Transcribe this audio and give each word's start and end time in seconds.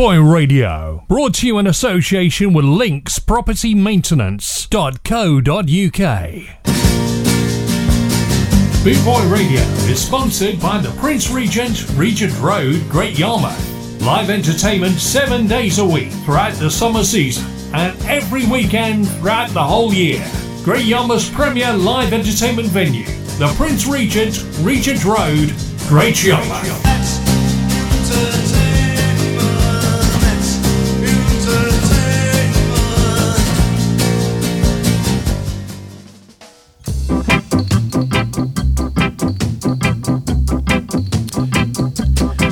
Bootboy 0.00 0.32
Radio, 0.32 1.04
brought 1.08 1.34
to 1.34 1.46
you 1.46 1.58
in 1.58 1.66
association 1.66 2.54
with 2.54 2.64
Links 2.64 3.18
Property 3.18 3.74
Maintenance.co.uk. 3.74 5.42
Bootboy 8.82 9.30
Radio 9.30 9.60
is 9.60 10.02
sponsored 10.02 10.58
by 10.58 10.78
the 10.78 10.90
Prince 10.98 11.30
Regent, 11.30 11.86
Regent 11.96 12.32
Road, 12.40 12.82
Great 12.88 13.18
Yarmouth. 13.18 14.00
Live 14.00 14.30
entertainment 14.30 14.94
seven 14.94 15.46
days 15.46 15.78
a 15.78 15.84
week 15.84 16.12
throughout 16.24 16.54
the 16.54 16.70
summer 16.70 17.04
season 17.04 17.44
and 17.74 17.94
every 18.06 18.46
weekend 18.46 19.06
throughout 19.06 19.50
the 19.50 19.62
whole 19.62 19.92
year. 19.92 20.26
Great 20.64 20.86
Yarmouth's 20.86 21.28
premier 21.28 21.74
live 21.74 22.14
entertainment 22.14 22.68
venue, 22.68 23.04
the 23.36 23.52
Prince 23.58 23.86
Regent, 23.86 24.42
Regent 24.60 25.04
Road, 25.04 25.52
Great 25.88 26.24
Yarmouth. 26.24 27.19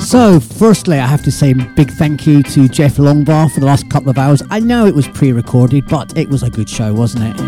So, 0.09 0.39
firstly, 0.39 0.97
I 0.97 1.05
have 1.05 1.21
to 1.25 1.31
say 1.31 1.53
big 1.53 1.91
thank 1.91 2.25
you 2.25 2.41
to 2.41 2.67
Jeff 2.67 2.95
Longbar 2.95 3.53
for 3.53 3.59
the 3.59 3.67
last 3.67 3.87
couple 3.91 4.09
of 4.09 4.17
hours. 4.17 4.41
I 4.49 4.59
know 4.59 4.87
it 4.87 4.95
was 4.95 5.07
pre 5.07 5.31
recorded, 5.31 5.87
but 5.87 6.17
it 6.17 6.27
was 6.27 6.41
a 6.41 6.49
good 6.49 6.67
show, 6.67 6.91
wasn't 6.91 7.25
it? 7.25 7.39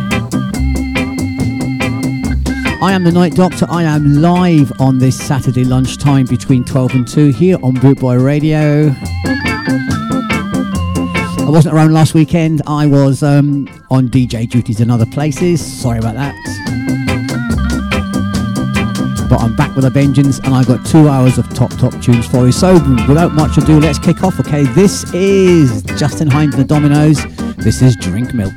I 2.84 2.92
am 2.92 3.04
the 3.04 3.12
Night 3.12 3.34
Doctor. 3.34 3.66
I 3.68 3.82
am 3.82 4.22
live 4.22 4.72
on 4.80 5.00
this 5.00 5.18
Saturday 5.18 5.64
lunchtime 5.64 6.28
between 6.28 6.64
12 6.64 6.94
and 6.94 7.08
2 7.08 7.30
here 7.30 7.58
on 7.64 7.74
Bootboy 7.78 8.24
Radio. 8.24 8.94
I 11.40 11.50
wasn't 11.50 11.74
around 11.74 11.94
last 11.94 12.14
weekend. 12.14 12.62
I 12.68 12.86
was 12.86 13.24
um, 13.24 13.68
on 13.90 14.08
DJ 14.08 14.48
duties 14.48 14.82
in 14.82 14.92
other 14.92 15.08
places. 15.08 15.66
Sorry 15.66 15.98
about 15.98 16.14
that 16.14 16.61
but 19.32 19.40
I'm 19.40 19.56
back 19.56 19.74
with 19.78 19.86
a 19.86 19.90
vengeance 19.90 20.40
and 20.40 20.54
I've 20.54 20.68
got 20.68 20.86
two 20.86 21.08
hours 21.08 21.38
of 21.38 21.48
top 21.54 21.72
top 21.78 21.94
tunes 22.02 22.28
for 22.28 22.46
you. 22.46 22.52
So 22.52 22.74
without 23.08 23.32
much 23.32 23.58
ado, 23.58 23.80
let's 23.80 23.98
kick 23.98 24.24
off. 24.24 24.38
Okay, 24.42 24.64
this 24.64 25.06
is 25.14 25.84
Justin 25.98 26.28
Hinds 26.28 26.56
and 26.56 26.66
the 26.66 26.68
Dominoes. 26.68 27.24
This 27.56 27.82
is 27.82 27.96
Drink 27.96 28.34
Milk. 28.34 28.54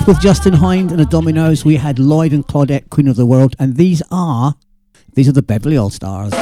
Off 0.00 0.06
with 0.06 0.20
Justin 0.20 0.52
Hind 0.52 0.90
and 0.90 1.00
the 1.00 1.06
Dominoes. 1.06 1.64
We 1.64 1.76
had 1.76 1.98
Lloyd 1.98 2.32
and 2.32 2.46
Claudette, 2.46 2.90
Queen 2.90 3.08
of 3.08 3.16
the 3.16 3.26
World, 3.26 3.56
and 3.58 3.76
these 3.76 4.02
are 4.10 4.54
these 5.14 5.28
are 5.28 5.32
the 5.32 5.42
Beverly 5.42 5.76
All 5.76 5.90
Stars. 5.90 6.32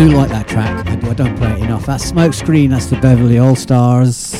Do 0.00 0.16
like 0.16 0.30
that 0.30 0.48
track. 0.48 0.86
I, 0.86 0.96
do, 0.96 1.10
I 1.10 1.12
don't 1.12 1.36
play 1.36 1.52
it 1.52 1.58
enough. 1.58 1.84
That 1.84 2.00
smoke 2.00 2.32
screen, 2.32 2.70
that's 2.70 2.86
the 2.86 2.96
Beverly 3.00 3.38
All 3.38 3.54
Stars. 3.54 4.32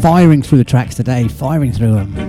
Firing 0.00 0.40
through 0.40 0.56
the 0.56 0.64
tracks 0.64 0.94
today, 0.94 1.28
firing 1.28 1.72
through 1.72 1.92
them. 1.92 2.21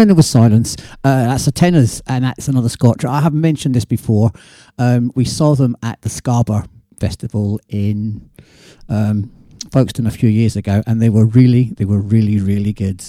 Then 0.00 0.08
there 0.08 0.14
was 0.14 0.28
silence. 0.28 0.76
Uh, 1.04 1.24
that's 1.24 1.44
the 1.44 1.52
tenors, 1.52 2.00
and 2.06 2.24
that's 2.24 2.48
another 2.48 2.70
Scotch. 2.70 3.04
I 3.04 3.20
haven't 3.20 3.40
mentioned 3.40 3.74
this 3.74 3.84
before. 3.84 4.32
Um, 4.78 5.12
we 5.14 5.26
saw 5.26 5.54
them 5.54 5.76
at 5.82 6.00
the 6.00 6.08
Scarborough 6.08 6.64
Festival 6.98 7.60
in 7.68 8.30
um, 8.88 9.30
Folkestone 9.70 10.06
a 10.06 10.10
few 10.10 10.30
years 10.30 10.56
ago, 10.56 10.82
and 10.86 11.02
they 11.02 11.10
were 11.10 11.26
really, 11.26 11.74
they 11.76 11.84
were 11.84 12.00
really, 12.00 12.40
really 12.40 12.72
good. 12.72 13.02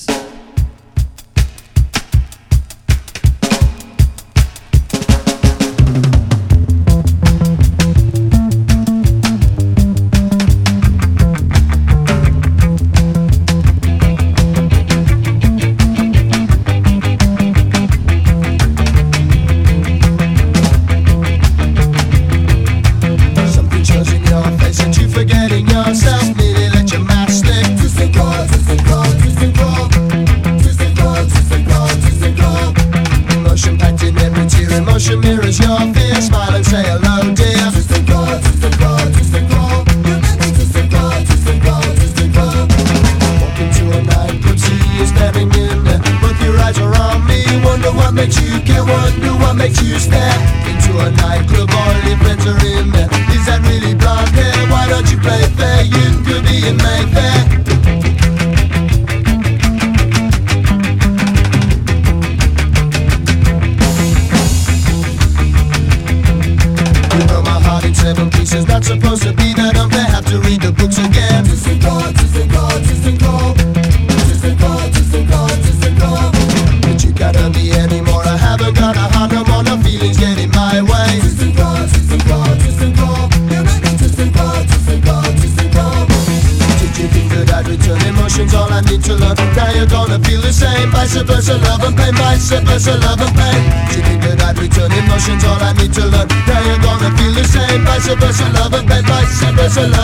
reciprocity, 92.52 93.00
love 93.00 93.22
and 93.22 93.36
pain. 93.36 93.64
She 93.92 94.02
think 94.02 94.22
that 94.24 94.42
I 94.44 94.52
return 94.60 94.92
emotions, 94.92 95.44
all 95.46 95.62
I 95.62 95.72
need 95.74 95.94
to 95.94 96.06
learn. 96.06 96.28
Now 96.48 96.60
you're 96.68 96.82
gonna 96.84 97.10
feel 97.18 97.34
the 97.34 97.44
same 97.48 97.84
Vice 97.86 98.14
versa, 98.14 98.50
love 98.52 98.74
and 98.74 98.88
pain, 98.88 99.04
vice 99.06 99.44
versa, 99.56 99.88
love 99.88 100.01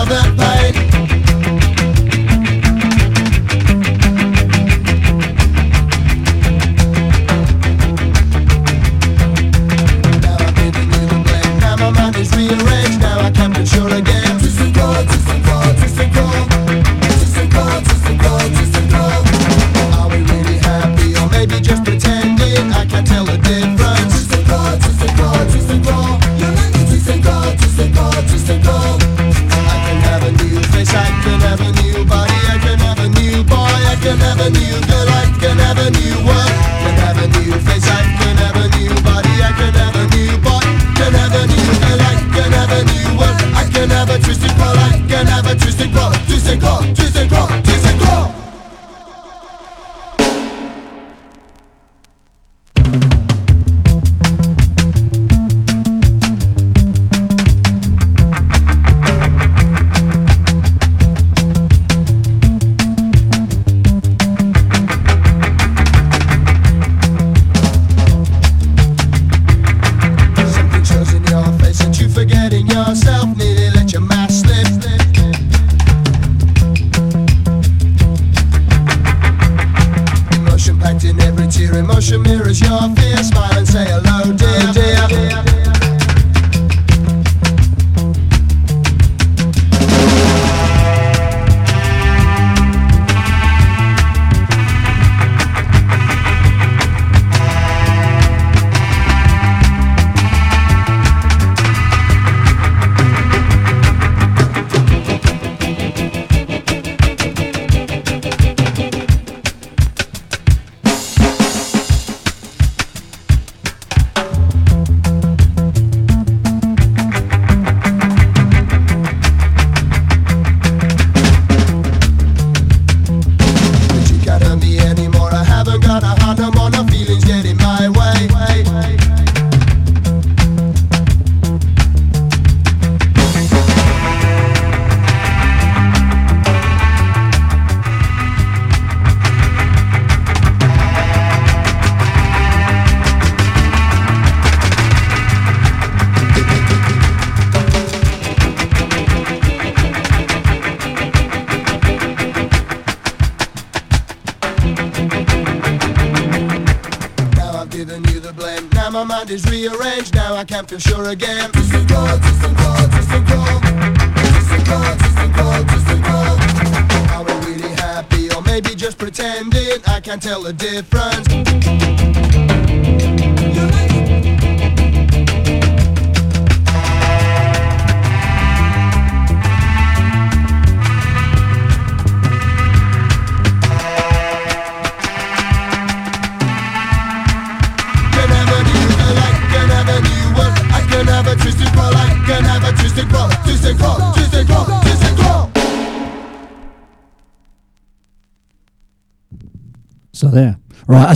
picture 82.07 82.19
mirrors 82.19 82.61
your 82.61 82.95
face. 82.95 83.06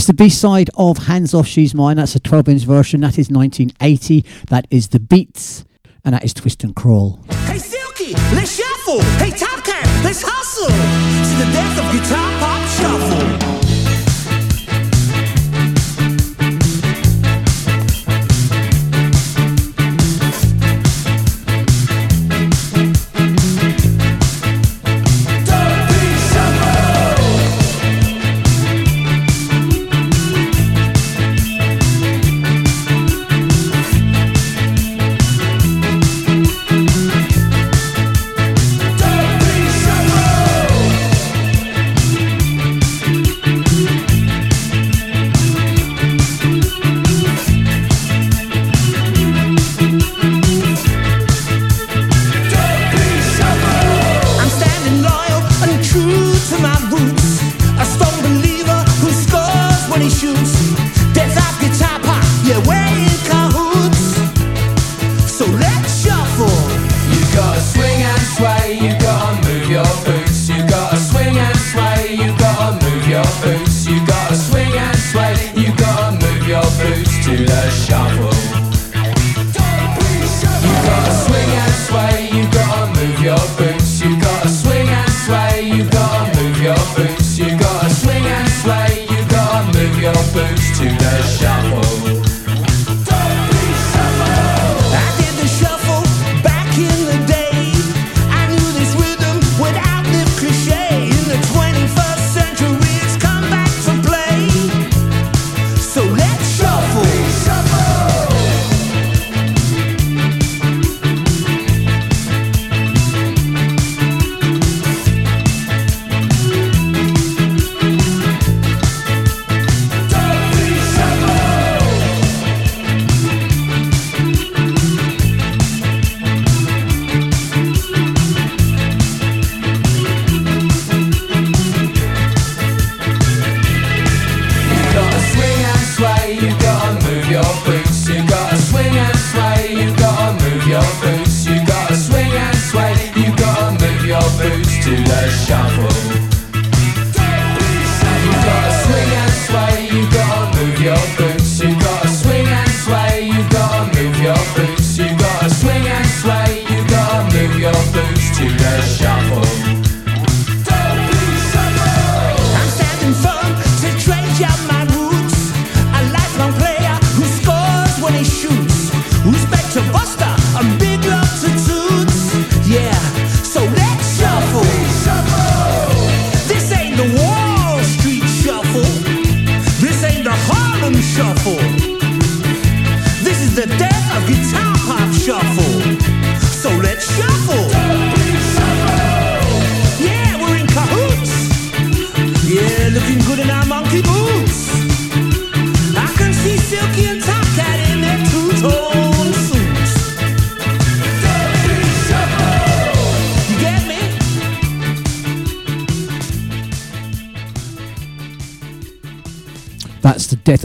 That's 0.02 0.08
the 0.08 0.14
B 0.14 0.28
side 0.30 0.68
of 0.74 0.98
Hands 0.98 1.32
Off 1.32 1.46
She's 1.46 1.76
Mine. 1.76 1.94
That's 1.94 2.16
a 2.16 2.18
12 2.18 2.48
inch 2.48 2.62
version. 2.64 3.02
That 3.02 3.20
is 3.20 3.30
1980. 3.30 4.24
That 4.48 4.66
is 4.68 4.88
The 4.88 4.98
Beats, 4.98 5.64
and 6.04 6.12
that 6.12 6.24
is 6.24 6.34
Twist 6.34 6.64
and 6.64 6.74
Crawl. 6.74 7.20
Hey, 7.46 7.58
Silky, 7.58 8.12
let's 8.34 8.56
shuffle. 8.56 9.00
Hey, 9.18 9.30
Top 9.30 9.62
Cat, 9.62 9.86
let's 10.04 10.24
hustle. 10.26 10.66
To 10.66 11.46
the 11.46 11.52
death 11.52 11.78
of 11.78 11.92
guitar 11.92 12.40
pop 12.40 12.68
shuffle. 12.68 13.51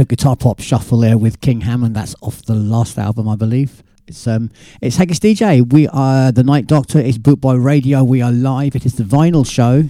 guitar 0.08 0.36
pop 0.36 0.60
shuffle 0.60 1.00
there 1.00 1.17
with 1.17 1.41
King 1.41 1.62
Hammond. 1.62 1.96
That's 1.96 2.15
off 2.22 2.43
the 2.43 2.56
last 2.56 2.98
album, 2.98 3.28
I 3.28 3.36
believe. 3.36 3.84
It's 4.08 4.26
um, 4.26 4.50
it's 4.82 4.96
Haggis 4.96 5.20
DJ. 5.20 5.72
We 5.72 5.88
are 5.89 6.32
the 6.32 6.43
Night 6.43 6.65
Doctor. 6.65 7.00
It's 7.00 7.17
Boot 7.17 7.41
Boy 7.41 7.56
Radio. 7.56 8.04
We 8.04 8.22
are 8.22 8.32
live. 8.32 8.76
It 8.76 8.86
is 8.86 8.96
the 8.96 9.04
Vinyl 9.04 9.46
Show. 9.46 9.84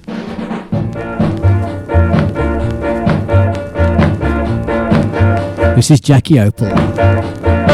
This 5.76 5.92
is 5.92 6.00
Jackie 6.02 6.36
Opel. 6.36 7.67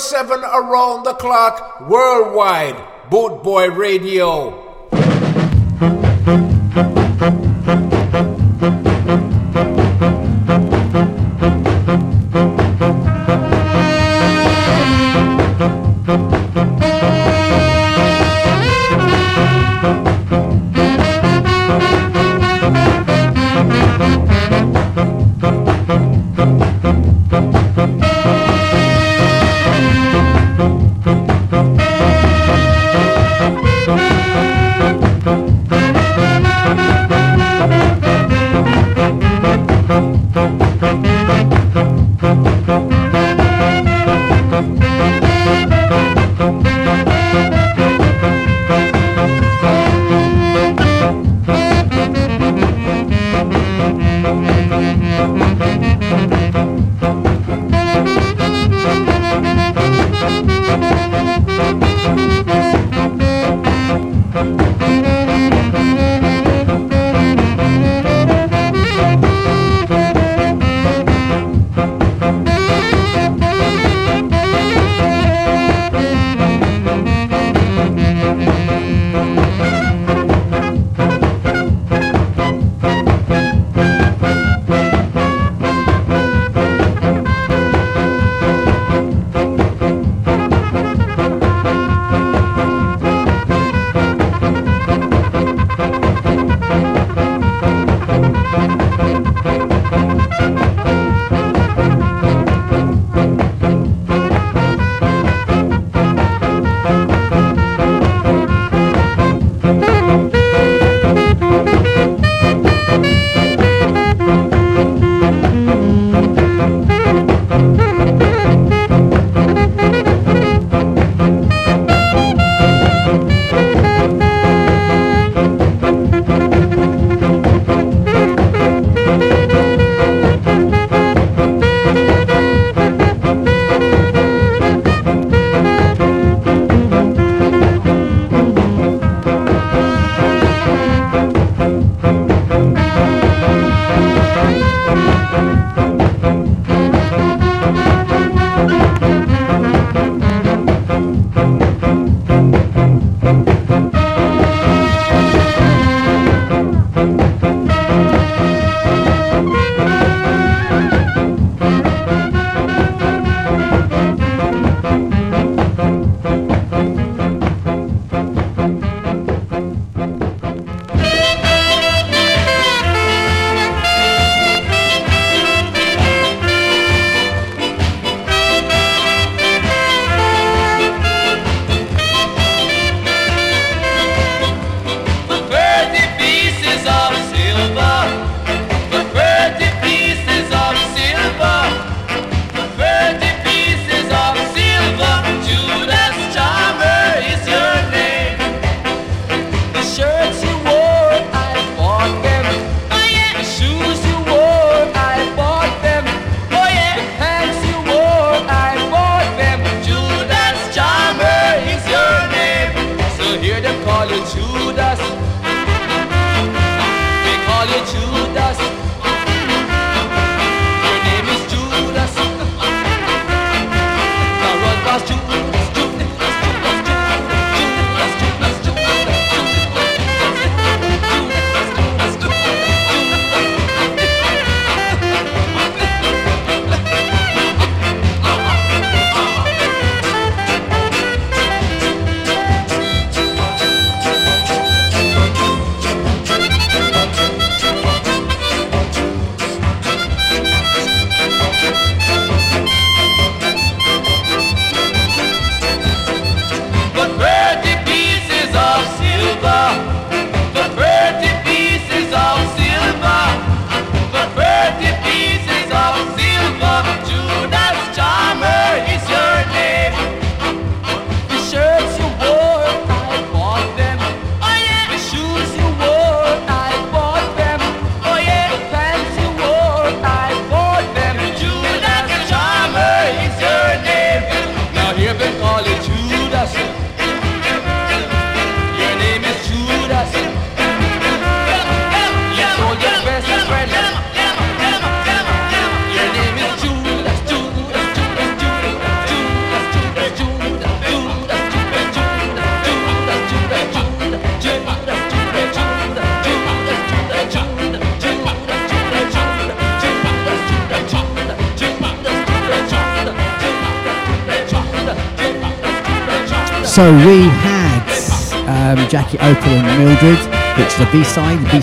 24 0.00 0.38
7 0.38 0.40
around 0.44 1.04
the 1.04 1.14
clock 1.14 1.80
worldwide. 1.82 2.76
Boot 3.10 3.42
Boy 3.42 3.68
Radio. 3.70 4.59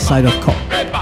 Side 0.07 0.23
of 0.23 0.31
Cock, 0.41 0.55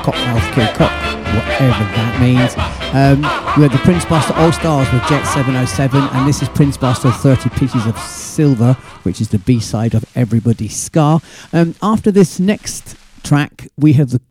Cock 0.03 0.15
Mouth 0.15 0.55
Kill 0.55 0.65
Cock, 0.73 0.91
whatever 1.35 1.83
that 1.93 2.19
means. 2.19 2.55
Um, 2.95 3.21
we 3.55 3.61
had 3.61 3.71
the 3.71 3.81
Prince 3.83 4.03
Buster 4.03 4.33
All 4.33 4.51
Stars 4.51 4.91
with 4.91 5.03
Jet 5.03 5.23
707, 5.25 6.01
and 6.01 6.27
this 6.27 6.41
is 6.41 6.49
Prince 6.49 6.75
Buster 6.75 7.11
30 7.11 7.51
Pieces 7.51 7.85
of 7.85 7.99
Silver, 7.99 8.73
which 9.03 9.21
is 9.21 9.29
the 9.29 9.37
B 9.37 9.59
side 9.59 9.93
of 9.93 10.05
Everybody's 10.15 10.75
Ska. 10.75 11.21
Um, 11.53 11.75
after 11.83 12.09
this 12.09 12.39
next 12.39 12.97
track, 13.23 13.67
we 13.77 13.93
have 13.93 14.09
the, 14.09 14.21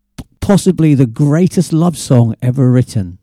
possibly 0.40 0.96
the 0.96 1.06
greatest 1.06 1.72
love 1.72 1.96
song 1.96 2.34
ever 2.42 2.68
written. 2.68 3.18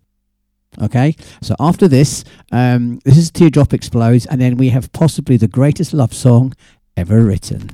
Okay, 0.82 1.18
so 1.42 1.54
after 1.60 1.90
this, 1.90 2.24
um, 2.54 3.02
this 3.04 3.18
is 3.18 3.30
Teardrop 3.30 3.74
Explodes, 3.74 4.26
and 4.26 4.40
then 4.40 4.56
we 4.56 4.70
have 4.70 4.90
possibly 4.94 5.36
the 5.36 5.50
greatest 5.50 5.94
love 5.94 6.14
song 6.14 6.54
ever 6.96 7.22
written. 7.22 7.70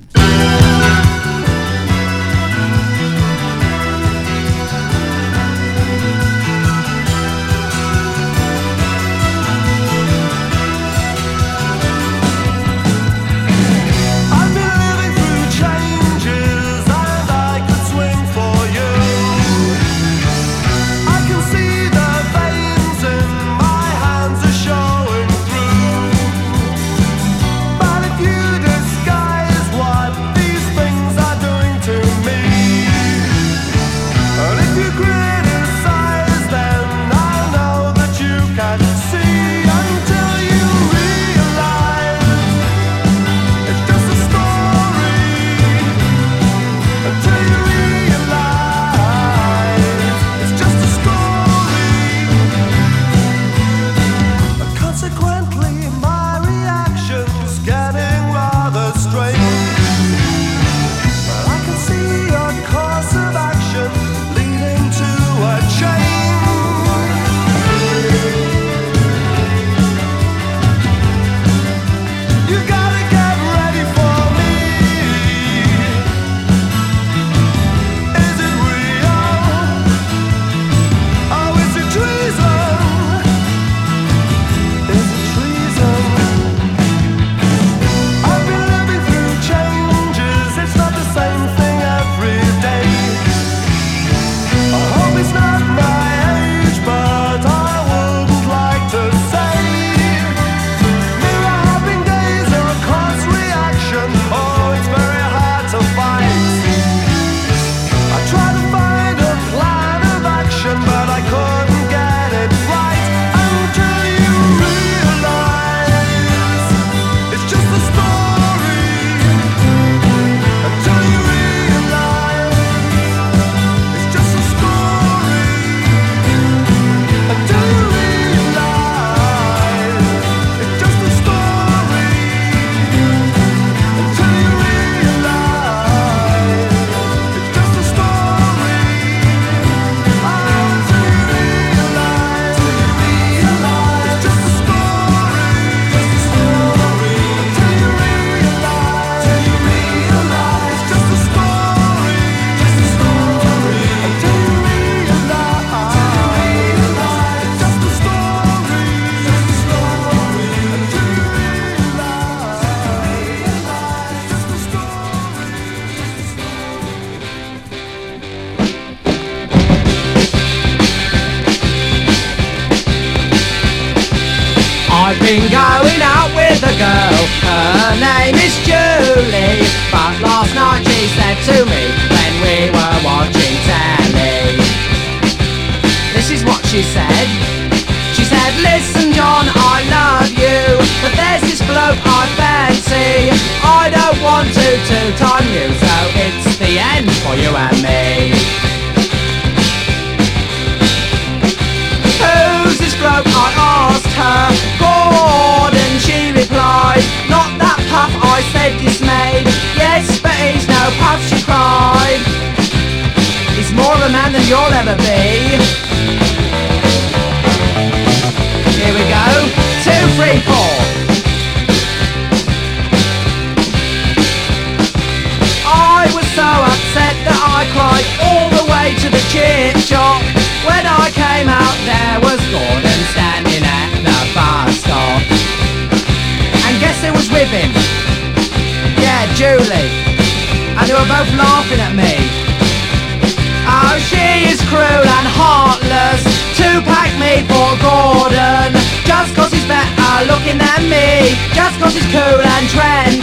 cool 252.06 252.40
and 252.40 252.68
trendy. 252.68 253.17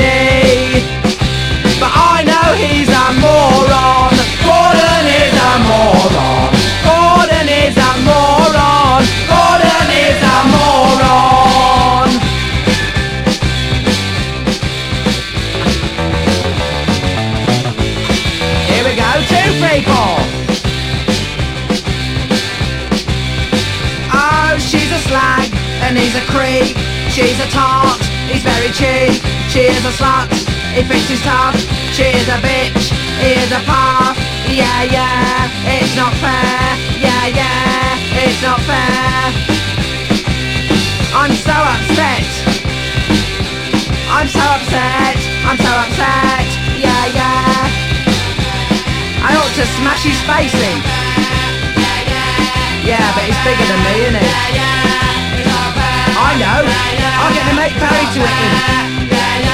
She's 31.96 32.28
a 32.28 32.36
bitch, 32.44 32.92
is 33.24 33.52
a 33.56 33.64
path. 33.64 34.20
Yeah, 34.52 34.84
yeah, 34.84 35.48
it's 35.64 35.96
not 35.96 36.12
fair. 36.20 36.76
Yeah, 37.00 37.32
yeah, 37.32 38.20
it's 38.20 38.44
not 38.44 38.60
fair. 38.68 39.32
I'm 41.16 41.32
so 41.40 41.56
upset. 41.56 42.28
I'm 44.12 44.28
so 44.28 44.44
upset. 44.44 45.16
I'm 45.48 45.56
so 45.56 45.72
upset. 45.72 46.44
Yeah, 46.76 47.16
yeah. 47.16 47.64
I 49.24 49.32
ought 49.40 49.56
to 49.56 49.66
smash 49.80 50.04
his 50.04 50.20
face 50.28 50.52
in. 50.52 50.84
Yeah, 52.84 53.08
but 53.16 53.24
he's 53.24 53.40
bigger 53.48 53.64
than 53.72 53.80
me, 53.88 53.96
isn't 54.04 54.20
it? 54.20 54.36
I 56.12 56.36
know. 56.44 56.60
I'm 56.60 57.32
gonna 57.40 57.56
make 57.56 57.72
Perry 57.80 58.04
to 58.04 58.20
it. 58.20 58.36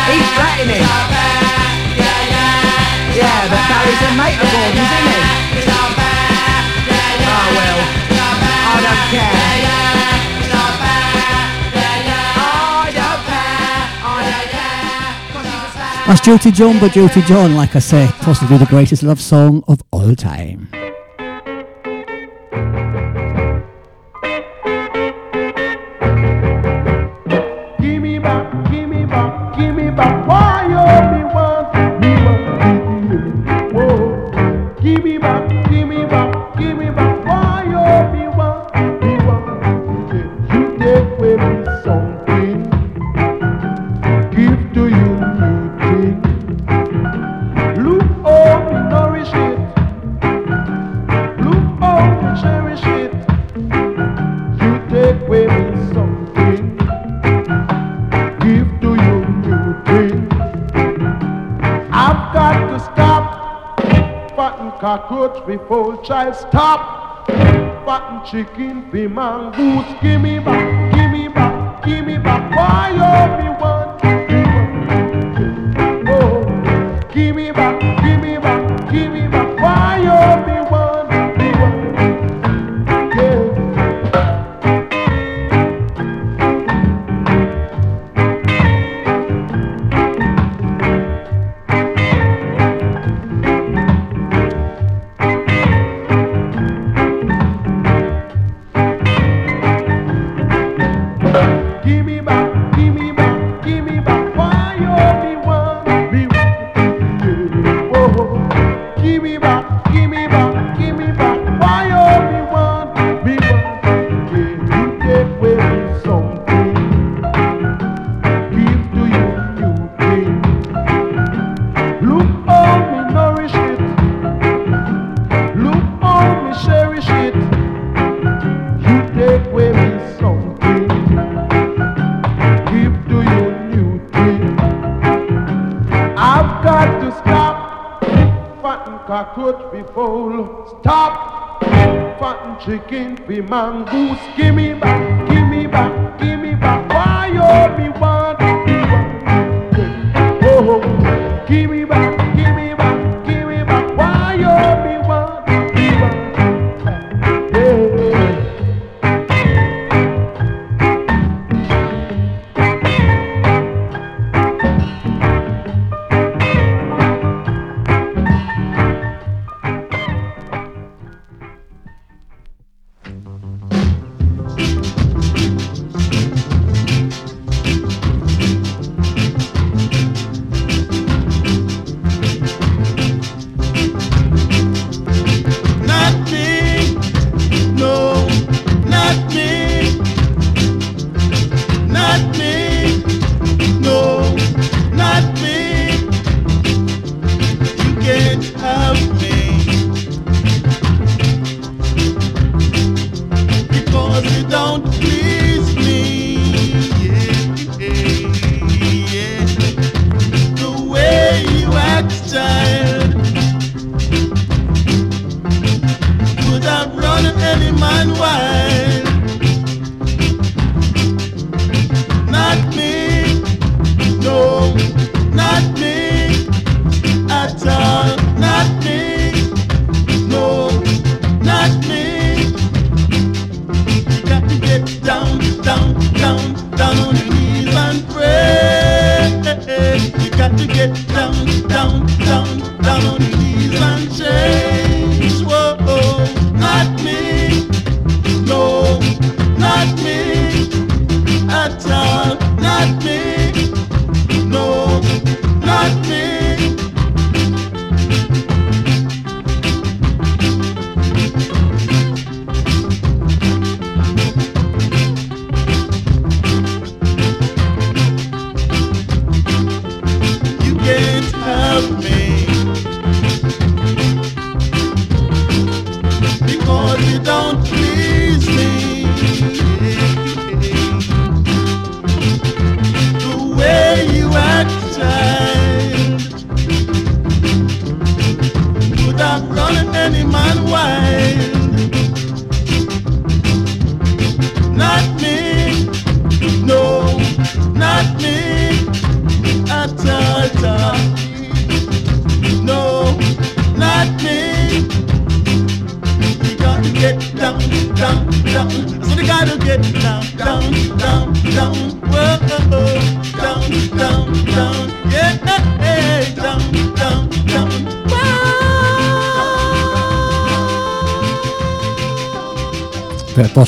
He's 0.10 0.30
flattening. 0.34 1.22
Yeah, 3.14 3.50
but 3.52 3.64
Barry's 3.70 4.02
a 4.02 4.12
mate 4.16 4.40
of 4.40 4.48
Gordon's, 4.52 4.92
isn't 4.92 5.12
he? 5.12 5.20
It's 5.60 5.68
not 5.68 5.90
bad, 6.00 6.64
yeah, 6.88 7.22
yeah. 7.22 7.44
I 7.44 7.50
will. 7.58 7.80
don't 8.86 9.06
care. 9.12 9.52
That's 16.08 16.20
Duty 16.20 16.52
John 16.52 16.78
but 16.80 16.92
Duty 16.92 17.22
John, 17.22 17.56
like 17.56 17.74
I 17.76 17.80
say, 17.80 18.10
possibly 18.20 18.58
the 18.58 18.66
greatest 18.66 19.02
love 19.02 19.22
song 19.22 19.64
of 19.70 19.82
all 19.92 20.14
time. 20.14 20.68
child, 66.04 66.36
stop. 66.36 67.28
Button 67.86 68.22
chicken, 68.26 68.90
be 68.92 69.08
mongoose, 69.08 69.86
give 70.02 70.22
me 70.22 70.40
back. 70.40 70.81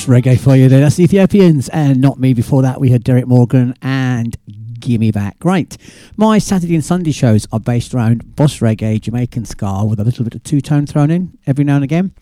Reggae 0.06 0.40
for 0.40 0.56
you 0.56 0.70
there. 0.70 0.82
That's 0.82 0.96
the 0.96 1.04
Ethiopians 1.04 1.70
and 1.70 2.02
not 2.02 2.20
me. 2.20 2.34
Before 2.34 2.62
that, 2.62 2.80
we 2.80 2.90
had 2.90 3.04
Derrick 3.04 3.28
Morgan 3.28 3.74
and 3.82 4.38
Gimme 4.80 5.12
Back. 5.12 5.38
Right. 5.44 5.78
My 6.18 6.40
Saturday 6.40 6.76
and 6.76 6.84
Sunday 6.84 7.12
shows 7.12 7.48
are 7.52 7.60
based 7.60 7.94
around 7.94 8.36
boss 8.36 8.60
reggae, 8.60 9.00
Jamaican 9.00 9.46
ska 9.46 9.86
with 9.86 10.00
a 10.00 10.04
little 10.04 10.24
bit 10.24 10.36
of 10.36 10.44
two 10.44 10.62
tone 10.62 10.86
thrown 10.86 11.10
in 11.10 11.38
every 11.48 11.64
now 11.64 11.76
and 11.76 11.84
again. 11.84 12.14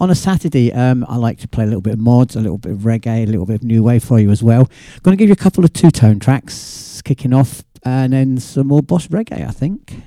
On 0.00 0.10
a 0.10 0.14
Saturday, 0.14 0.72
um, 0.72 1.04
I 1.08 1.16
like 1.16 1.38
to 1.38 1.48
play 1.48 1.64
a 1.64 1.66
little 1.66 1.80
bit 1.80 1.94
of 1.94 1.98
mods, 1.98 2.36
a 2.36 2.40
little 2.40 2.58
bit 2.58 2.72
of 2.72 2.78
reggae, 2.80 3.24
a 3.24 3.26
little 3.26 3.46
bit 3.46 3.56
of 3.56 3.62
new 3.62 3.82
wave 3.82 4.04
for 4.04 4.18
you 4.18 4.30
as 4.30 4.42
well. 4.42 4.68
Going 5.02 5.16
to 5.16 5.20
give 5.20 5.28
you 5.28 5.34
a 5.34 5.36
couple 5.36 5.64
of 5.64 5.72
two 5.72 5.90
tone 5.90 6.18
tracks 6.18 7.00
kicking 7.02 7.32
off 7.32 7.64
and 7.84 8.12
then 8.12 8.38
some 8.38 8.66
more 8.66 8.82
boss 8.82 9.08
reggae, 9.08 9.46
I 9.46 9.50
think. 9.50 10.02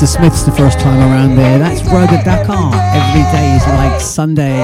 Was 0.00 0.12
the 0.12 0.18
Smiths 0.18 0.42
the 0.42 0.52
first 0.52 0.78
time 0.78 0.98
around 1.10 1.36
there. 1.36 1.58
That's 1.58 1.82
Roger 1.84 2.22
Dakar. 2.22 2.74
Every 2.74 3.22
day 3.32 3.56
is 3.56 3.66
like 3.66 4.00
Sunday. 4.00 4.55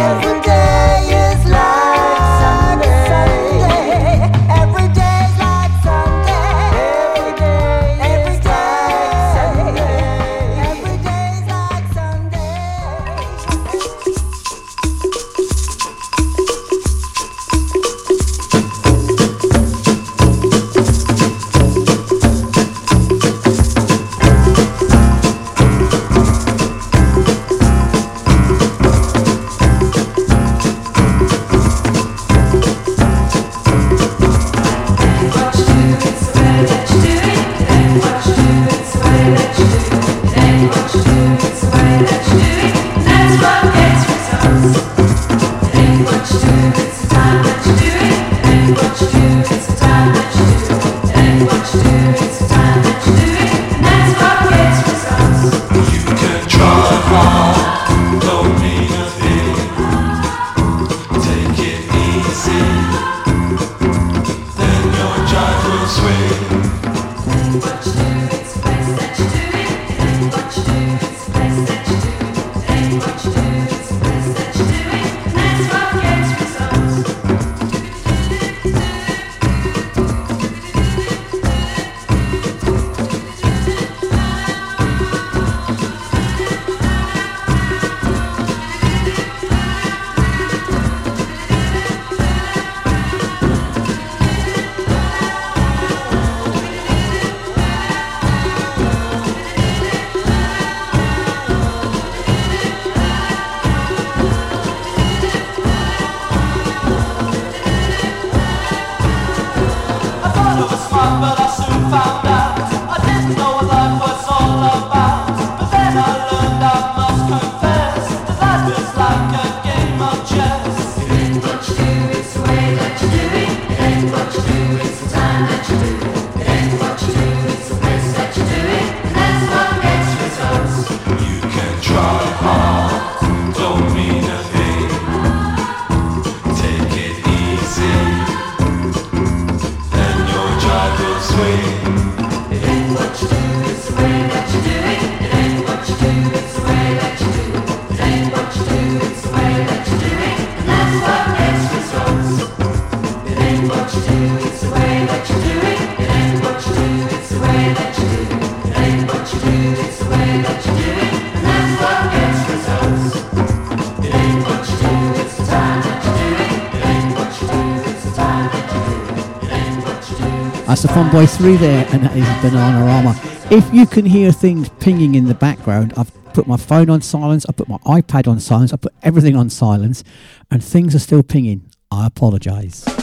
Fun 170.88 171.10
Boy 171.10 171.26
3 171.26 171.56
there, 171.56 171.86
and 171.92 172.02
that 172.02 172.16
is 172.16 172.24
banana 172.42 172.78
Bananarama. 172.78 173.52
If 173.52 173.72
you 173.72 173.86
can 173.86 174.04
hear 174.04 174.32
things 174.32 174.68
pinging 174.80 175.14
in 175.14 175.26
the 175.26 175.34
background, 175.34 175.92
I've 175.96 176.12
put 176.32 176.46
my 176.46 176.56
phone 176.56 176.90
on 176.90 177.02
silence, 177.02 177.46
I 177.48 177.52
put 177.52 177.68
my 177.68 177.78
iPad 177.78 178.26
on 178.26 178.40
silence, 178.40 178.72
I 178.72 178.76
put 178.76 178.94
everything 179.02 179.36
on 179.36 179.50
silence, 179.50 180.02
and 180.50 180.62
things 180.64 180.94
are 180.94 180.98
still 180.98 181.22
pinging. 181.22 181.70
I 181.90 182.06
apologise. 182.06 183.01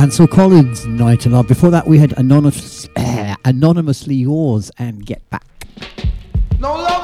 Ansel 0.00 0.26
Collins, 0.26 0.86
Night 0.86 1.26
and 1.26 1.34
Love. 1.34 1.46
Before 1.46 1.70
that, 1.72 1.86
we 1.86 1.98
had 1.98 2.14
anonymous, 2.16 2.88
Anonymously 3.44 4.14
Yours 4.14 4.70
and 4.78 5.04
Get 5.04 5.28
Back. 5.28 5.44
No 6.58 6.72
love. 6.72 6.99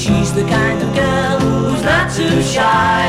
She's 0.00 0.32
the 0.32 0.44
kind 0.44 0.80
of 0.82 0.94
girl 0.94 1.40
who's 1.40 1.82
not 1.82 2.10
too 2.10 2.40
shy. 2.40 2.99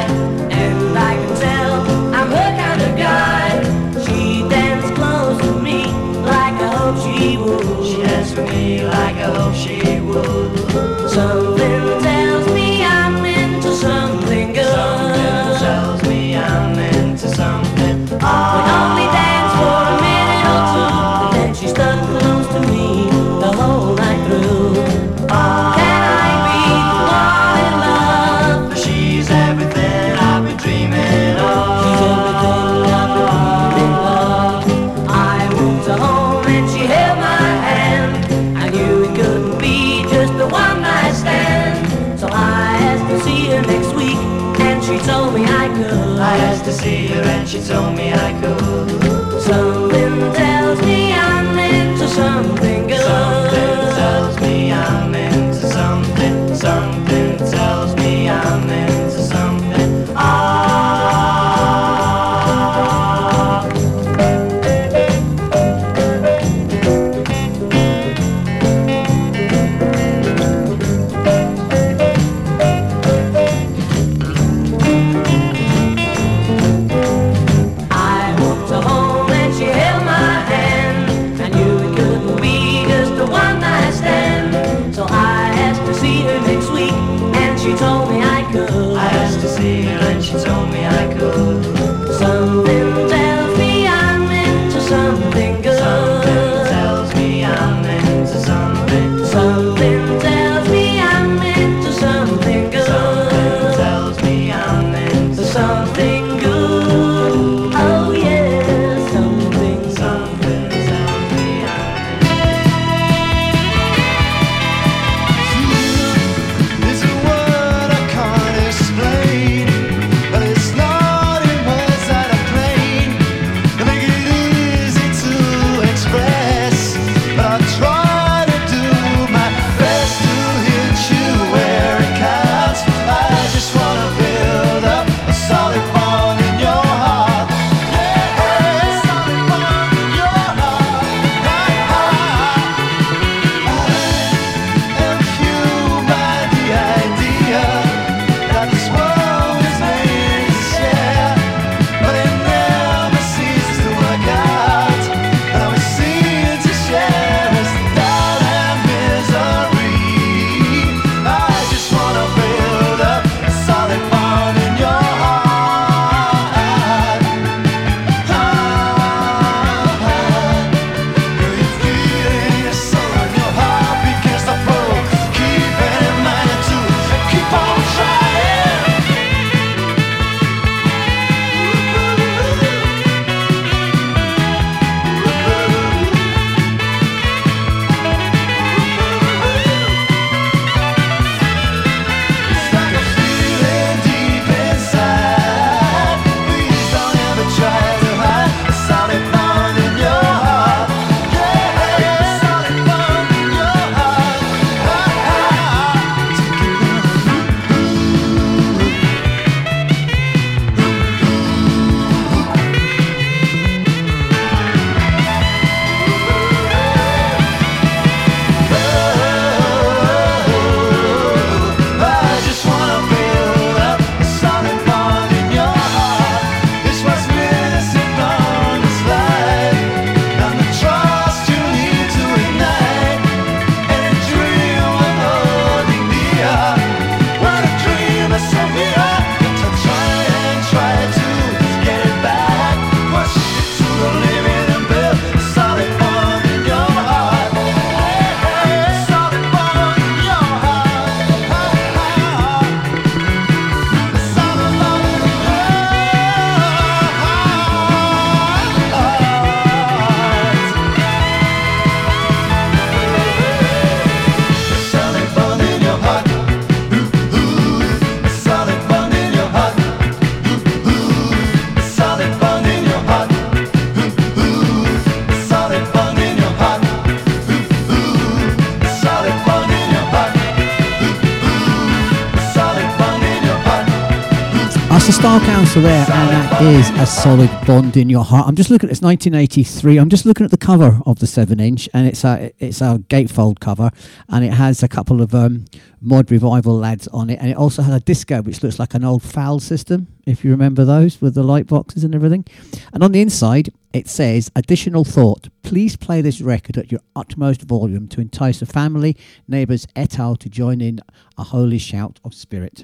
Council 285.71 285.89
there, 285.89 286.05
and 286.11 286.29
that 286.29 286.61
is 286.63 286.89
a 286.99 287.05
solid 287.05 287.49
bond 287.65 287.95
in 287.95 288.09
your 288.09 288.25
heart. 288.25 288.45
I'm 288.45 288.57
just 288.57 288.69
looking. 288.69 288.89
It's 288.89 289.01
1983. 289.01 289.99
I'm 289.99 290.09
just 290.09 290.25
looking 290.25 290.43
at 290.43 290.51
the 290.51 290.57
cover 290.57 290.99
of 291.05 291.19
the 291.19 291.27
seven-inch, 291.27 291.87
and 291.93 292.05
it's 292.05 292.25
a 292.25 292.51
it's 292.59 292.81
a 292.81 293.01
gatefold 293.07 293.61
cover, 293.61 293.89
and 294.27 294.43
it 294.43 294.51
has 294.51 294.83
a 294.83 294.89
couple 294.89 295.21
of 295.21 295.33
um, 295.33 295.63
mod 296.01 296.29
revival 296.29 296.77
lads 296.77 297.07
on 297.13 297.29
it, 297.29 297.39
and 297.39 297.49
it 297.49 297.55
also 297.55 297.83
has 297.83 297.95
a 297.95 298.01
disco 298.01 298.41
which 298.41 298.61
looks 298.61 298.79
like 298.79 298.93
an 298.95 299.05
old 299.05 299.23
foul 299.23 299.61
system, 299.61 300.07
if 300.25 300.43
you 300.43 300.51
remember 300.51 300.83
those 300.83 301.21
with 301.21 301.35
the 301.35 301.43
light 301.43 301.67
boxes 301.67 302.03
and 302.03 302.13
everything. 302.13 302.43
And 302.91 303.01
on 303.01 303.13
the 303.13 303.21
inside, 303.21 303.69
it 303.93 304.09
says, 304.09 304.51
"Additional 304.57 305.05
thought: 305.05 305.47
Please 305.63 305.95
play 305.95 306.19
this 306.19 306.41
record 306.41 306.77
at 306.77 306.91
your 306.91 307.01
utmost 307.15 307.61
volume 307.61 308.09
to 308.09 308.19
entice 308.19 308.59
the 308.59 308.65
family, 308.65 309.15
neighbours, 309.47 309.87
et 309.95 310.19
al. 310.19 310.35
to 310.35 310.49
join 310.49 310.81
in 310.81 310.99
a 311.37 311.45
holy 311.45 311.77
shout 311.77 312.19
of 312.25 312.33
spirit." 312.33 312.83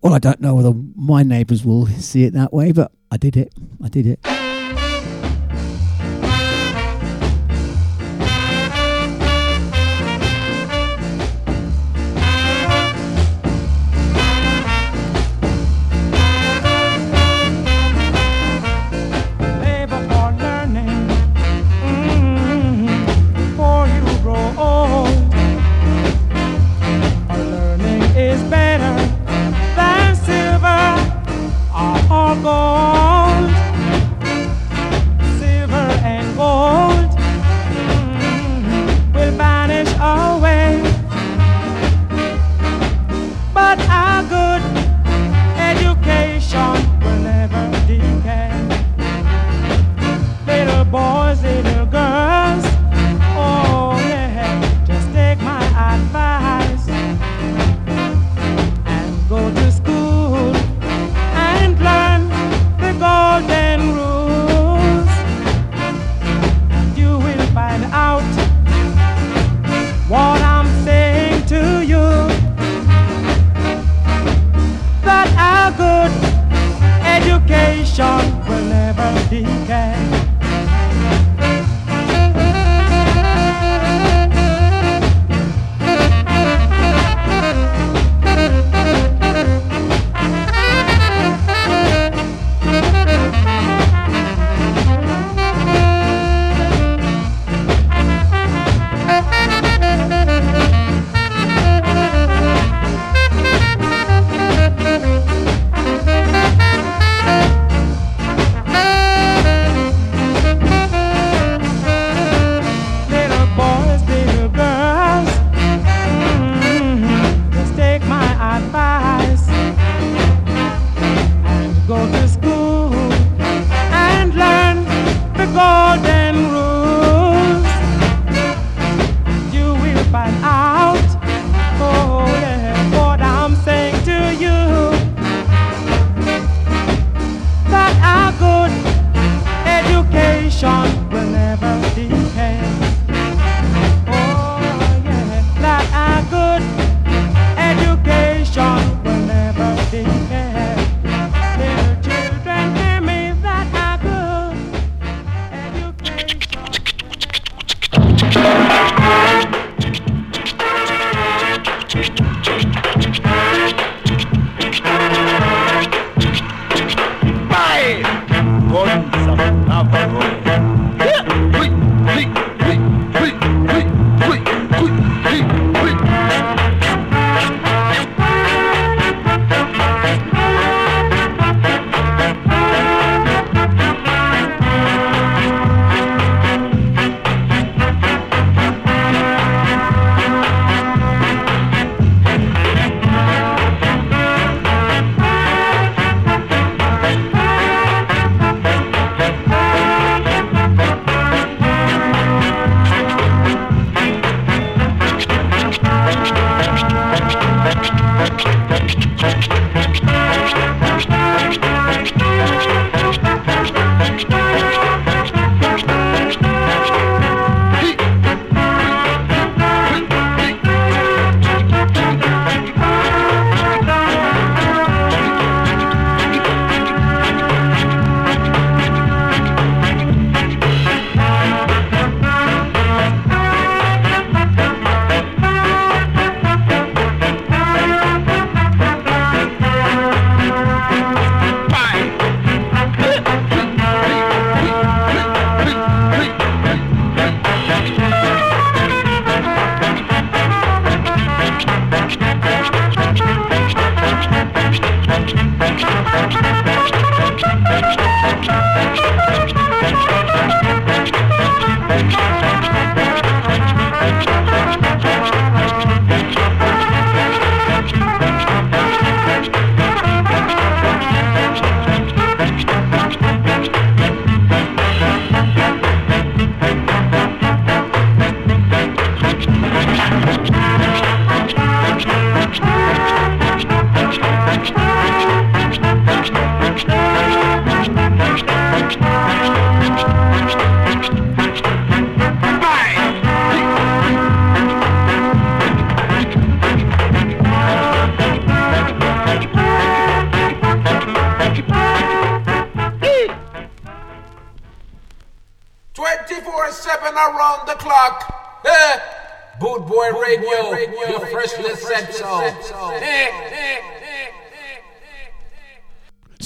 Well, 0.00 0.14
I 0.14 0.18
don't 0.18 0.40
know 0.40 0.54
whether 0.54 0.72
my 0.96 1.22
neighbours 1.22 1.64
will 1.64 1.86
see 1.86 2.24
it 2.24 2.32
that 2.34 2.52
way, 2.52 2.72
but 2.72 2.92
I 3.10 3.16
did 3.16 3.36
it. 3.36 3.52
I 3.82 3.88
did 3.88 4.06
it. 4.06 4.20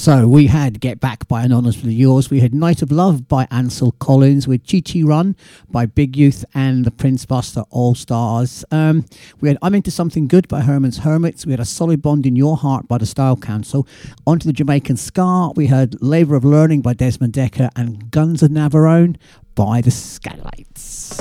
So 0.07 0.29
we 0.29 0.47
had 0.47 0.79
Get 0.79 1.01
Back 1.01 1.27
by 1.27 1.43
Anonymously 1.43 1.93
Yours. 1.93 2.31
We 2.31 2.39
had 2.39 2.55
Night 2.55 2.81
of 2.81 2.93
Love 2.93 3.27
by 3.27 3.49
Ansel 3.51 3.91
Collins. 3.99 4.47
We 4.47 4.55
had 4.55 4.65
Chi 4.65 4.81
Chi 4.81 5.03
Run 5.03 5.35
by 5.69 5.85
Big 5.87 6.17
Youth 6.17 6.45
and 6.55 6.85
the 6.85 6.93
Prince 6.93 7.27
Buster 7.27 7.65
All 7.71 7.97
Stars. 7.97 8.65
Um, 8.71 9.05
we 9.41 9.49
had 9.49 9.59
I'm 9.63 9.75
Into 9.75 9.91
Something 9.91 10.29
Good 10.29 10.47
by 10.47 10.61
Herman's 10.61 10.99
Hermits. 10.99 11.45
We 11.45 11.51
had 11.51 11.59
A 11.59 11.65
Solid 11.65 12.03
Bond 12.03 12.25
in 12.25 12.37
Your 12.37 12.57
Heart 12.57 12.87
by 12.87 12.99
the 12.99 13.05
Style 13.05 13.37
Council. 13.37 13.85
Onto 14.25 14.47
the 14.47 14.53
Jamaican 14.53 14.97
Ska. 14.97 15.51
We 15.57 15.67
had 15.67 16.01
Labour 16.01 16.37
of 16.37 16.45
Learning 16.45 16.83
by 16.83 16.95
Desmond 16.95 17.33
Dekker 17.33 17.71
and 17.75 18.09
Guns 18.13 18.45
of 18.45 18.53
Navarone 18.53 19.17
by 19.57 19.81
the 19.81 19.91
Skatalites. 19.91 21.17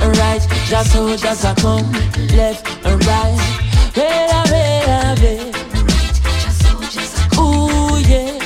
and 0.00 0.16
right. 0.18 0.46
Just 0.68 0.92
soldiers 0.92 1.44
a 1.44 1.54
come, 1.54 1.90
left 2.36 2.66
and 2.84 3.04
right. 3.06 3.38
Wait 3.96 4.30
a 4.30 4.42
wait 4.52 4.88
a 4.88 5.14
wait. 5.22 5.56
Ooh 7.38 7.98
yeah, 8.08 8.38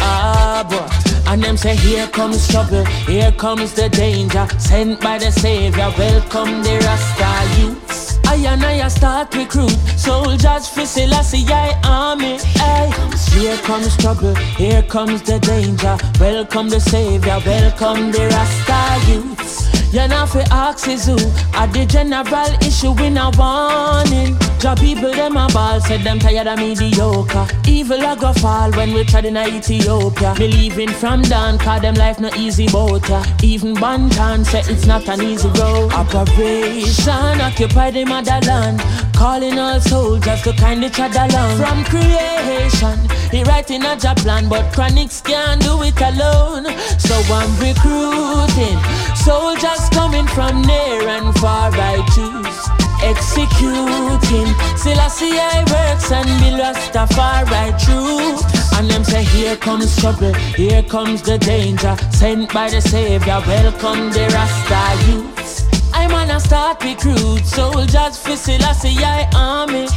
ah 0.00 0.64
boy. 0.68 0.88
And 1.30 1.42
them 1.42 1.56
say 1.56 1.76
here 1.76 2.06
comes 2.08 2.46
trouble, 2.48 2.84
here 3.06 3.32
comes 3.32 3.72
the 3.74 3.88
danger. 3.88 4.46
Sent 4.58 5.00
by 5.00 5.18
the 5.18 5.30
Savior, 5.30 5.90
welcome 5.96 6.62
the 6.62 6.78
Rasta 6.84 7.60
youths. 7.60 8.18
I 8.26 8.36
and 8.36 8.64
I 8.64 8.88
start 8.88 9.34
recruit 9.34 9.76
soldiers 9.96 10.68
for 10.68 10.86
Selassie 10.86 11.44
I 11.48 11.78
army. 11.84 12.38
Aye. 12.56 13.12
Here 13.32 13.56
comes 13.58 13.96
trouble, 13.96 14.34
here 14.34 14.82
comes 14.82 15.22
the 15.22 15.38
danger. 15.38 15.96
Welcome 16.20 16.68
the 16.68 16.80
Savior, 16.80 17.40
welcome 17.46 18.12
the 18.12 18.28
Rasta 18.28 19.10
youths. 19.10 19.61
You 19.92 20.08
know 20.08 20.24
fi 20.24 20.40
ask 20.50 20.88
is 20.88 21.04
who 21.04 21.16
At 21.52 21.72
the 21.74 21.84
general 21.84 22.52
issue 22.66 22.98
in 23.04 23.18
a 23.18 23.30
warning 23.36 24.38
Job 24.58 24.78
people 24.78 25.10
them 25.10 25.36
a 25.36 25.48
ball 25.48 25.80
Said 25.80 26.02
them 26.02 26.18
tired 26.18 26.46
of 26.46 26.58
mediocre. 26.58 27.46
Evil 27.66 28.00
a 28.00 28.16
go 28.16 28.32
fall 28.32 28.70
when 28.72 28.92
we 28.94 29.04
tried 29.04 29.24
in 29.24 29.36
Ethiopia. 29.36 30.34
Believing 30.36 30.88
from 30.88 31.22
down 31.22 31.58
Cause 31.58 31.82
them 31.82 31.94
life 31.94 32.20
not 32.20 32.36
easy 32.36 32.68
boat 32.68 33.08
Even 33.42 33.74
Banton 33.74 34.44
said 34.44 34.68
it's 34.68 34.86
not 34.86 35.08
an 35.08 35.22
easy 35.22 35.48
road. 35.60 35.92
Operation 35.92 37.40
Occupy 37.40 37.90
the 37.90 38.04
motherland. 38.04 38.80
Calling 39.14 39.58
all 39.58 39.80
soldiers 39.80 40.42
to 40.42 40.52
kind 40.52 40.84
each 40.84 41.00
other 41.00 41.26
along. 41.28 41.56
From 41.56 41.84
creation 41.84 42.98
He 43.30 43.42
writing 43.44 43.84
a 43.84 43.96
job 43.96 44.18
plan 44.18 44.48
But 44.48 44.72
Chronixx 44.72 45.24
can't 45.24 45.60
do 45.62 45.82
it 45.82 46.00
alone. 46.00 46.66
So 46.98 47.14
I'm 47.32 47.50
recruiting 47.58 48.78
Soldiers 49.16 49.88
coming 49.90 50.26
from 50.28 50.62
near 50.62 51.08
and 51.08 51.34
far 51.38 51.70
I 51.72 52.04
choose 52.14 52.81
Executing. 53.02 54.50
Selassie 54.76 55.38
I 55.38 55.64
works 55.72 56.10
and 56.12 56.30
Bill 56.40 56.58
Rastafari 56.58 57.72
true. 57.84 58.38
And 58.78 58.90
them 58.90 59.04
say 59.04 59.24
here 59.24 59.56
comes 59.56 59.96
trouble 59.96 60.32
Here 60.56 60.82
comes 60.82 61.22
the 61.22 61.38
danger. 61.38 61.96
Sent 62.12 62.52
by 62.52 62.70
the 62.70 62.80
savior 62.80 63.42
Welcome 63.46 64.10
the 64.10 64.28
Rasta 64.32 65.10
youths 65.10 65.71
I'm 65.94 66.12
on 66.12 66.30
a 66.30 66.40
start 66.40 66.82
recruit 66.82 67.44
soldiers 67.44 68.18
for 68.18 68.36
Selassie 68.36 68.96
I 68.98 69.28
army. 69.34 69.88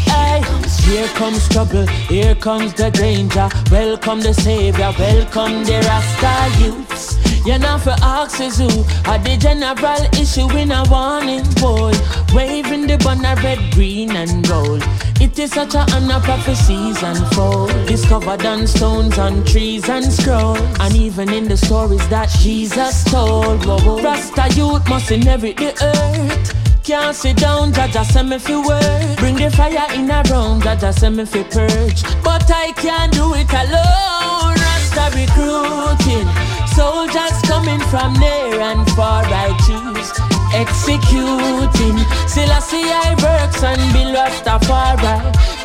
Here 0.85 1.07
comes 1.09 1.47
trouble, 1.49 1.87
here 2.07 2.35
comes 2.35 2.73
the 2.73 2.91
danger. 2.91 3.49
Welcome 3.71 4.21
the 4.21 4.33
savior, 4.33 4.93
welcome 4.99 5.63
the 5.63 5.81
Rasta 5.87 6.63
youths. 6.63 7.17
You 7.45 7.59
know 7.59 7.77
for 7.77 7.95
axes 8.01 8.57
who 8.57 8.69
are 9.09 9.19
the 9.19 9.37
general 9.37 10.01
issue 10.19 10.49
in 10.57 10.71
a 10.71 10.83
warning 10.89 11.45
boy. 11.61 11.93
Waving 12.33 12.87
the 12.87 12.97
banner 12.97 13.35
red, 13.41 13.59
green 13.73 14.15
and 14.15 14.47
gold. 14.47 14.83
It 15.19 15.39
is 15.39 15.51
such 15.51 15.75
a 15.75 15.85
honor 15.93 16.19
prophecies 16.19 17.01
unfold. 17.01 17.71
Discovered 17.87 18.45
on 18.45 18.67
stones, 18.67 19.17
on 19.17 19.43
trees 19.45 19.89
and 19.89 20.05
scrolls. 20.05 20.59
And 20.79 20.95
even 20.95 21.31
in 21.31 21.47
the 21.47 21.57
stories 21.57 22.07
that 22.09 22.29
Jesus 22.29 23.03
told. 23.05 23.65
Whoa. 23.65 24.01
Rasta 24.01 24.53
youth 24.53 24.87
must 24.89 25.11
inherit 25.11 25.57
the 25.57 25.71
earth. 25.83 26.65
Can't 26.83 27.15
sit 27.15 27.37
down, 27.37 27.73
Jaja 27.73 28.05
send 28.05 28.29
me 28.29 28.37
fi 28.37 28.57
work. 28.57 29.17
Bring 29.17 29.35
the 29.35 29.49
fire 29.49 29.87
in 29.95 30.11
a 30.11 30.21
room, 30.29 30.61
Jaja 30.61 30.93
send 30.93 31.17
me 31.17 31.25
fi 31.25 31.43
purge. 31.43 32.03
But 32.23 32.49
I 32.51 32.73
can't 32.73 33.11
do 33.11 33.33
it 33.33 33.49
alone. 33.51 34.53
Rasta 34.53 35.09
recruiting. 35.17 36.27
Soldiers 36.75 37.41
coming 37.49 37.79
from 37.89 38.13
near 38.19 38.59
and 38.59 38.87
far 38.91 39.23
I 39.25 39.57
choose 39.65 39.84
Executing. 40.53 41.97
Selassie 42.27 42.89
I 42.89 43.15
works 43.23 43.63
and 43.63 43.81
Bill 43.93 44.13
Rastafari. 44.15 45.15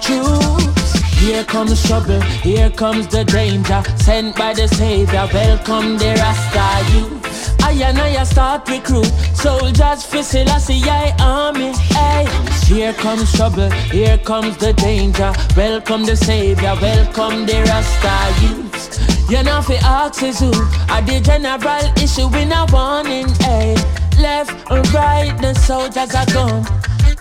Troops 0.02 0.92
Here 1.20 1.44
comes 1.44 1.82
trouble, 1.86 2.20
here 2.42 2.70
comes 2.70 3.06
the 3.06 3.24
danger. 3.24 3.82
Sent 3.96 4.36
by 4.36 4.54
the 4.54 4.68
savior, 4.68 5.28
welcome 5.32 5.98
the 5.98 6.14
Rasta 6.20 6.66
youth. 6.92 7.62
I 7.62 7.72
and 7.72 7.98
I 7.98 8.24
start 8.24 8.68
recruit 8.68 9.12
Soldiers 9.34 10.04
for 10.04 10.22
Selassie 10.22 10.82
I 10.84 11.14
army 11.20 11.72
Hey, 11.94 12.26
here 12.66 12.94
comes 12.94 13.32
trouble, 13.32 13.70
here 13.92 14.18
comes 14.18 14.56
the 14.56 14.72
danger. 14.72 15.32
Welcome 15.56 16.04
the 16.04 16.16
savior, 16.16 16.74
welcome 16.80 17.46
the 17.46 17.62
Rasta 17.68 18.46
youths 18.46 19.10
you 19.30 19.44
know 19.44 19.62
fi 19.62 19.76
ask 19.76 20.24
is 20.24 20.40
who? 20.40 20.50
Are 20.90 21.02
the 21.02 21.20
general 21.22 21.86
issue 22.02 22.34
in 22.36 22.50
a 22.50 22.66
warning 22.72 23.28
Hey, 23.38 23.76
left 24.20 24.70
or 24.70 24.80
right 24.92 25.34
the 25.40 25.54
soldiers 25.54 26.14
are 26.14 26.26
come 26.26 26.62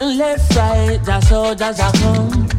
Left 0.01 0.55
right 0.55 0.99
the 1.03 1.21
soldiers 1.21 1.79
are 1.79 1.91
come 1.93 2.49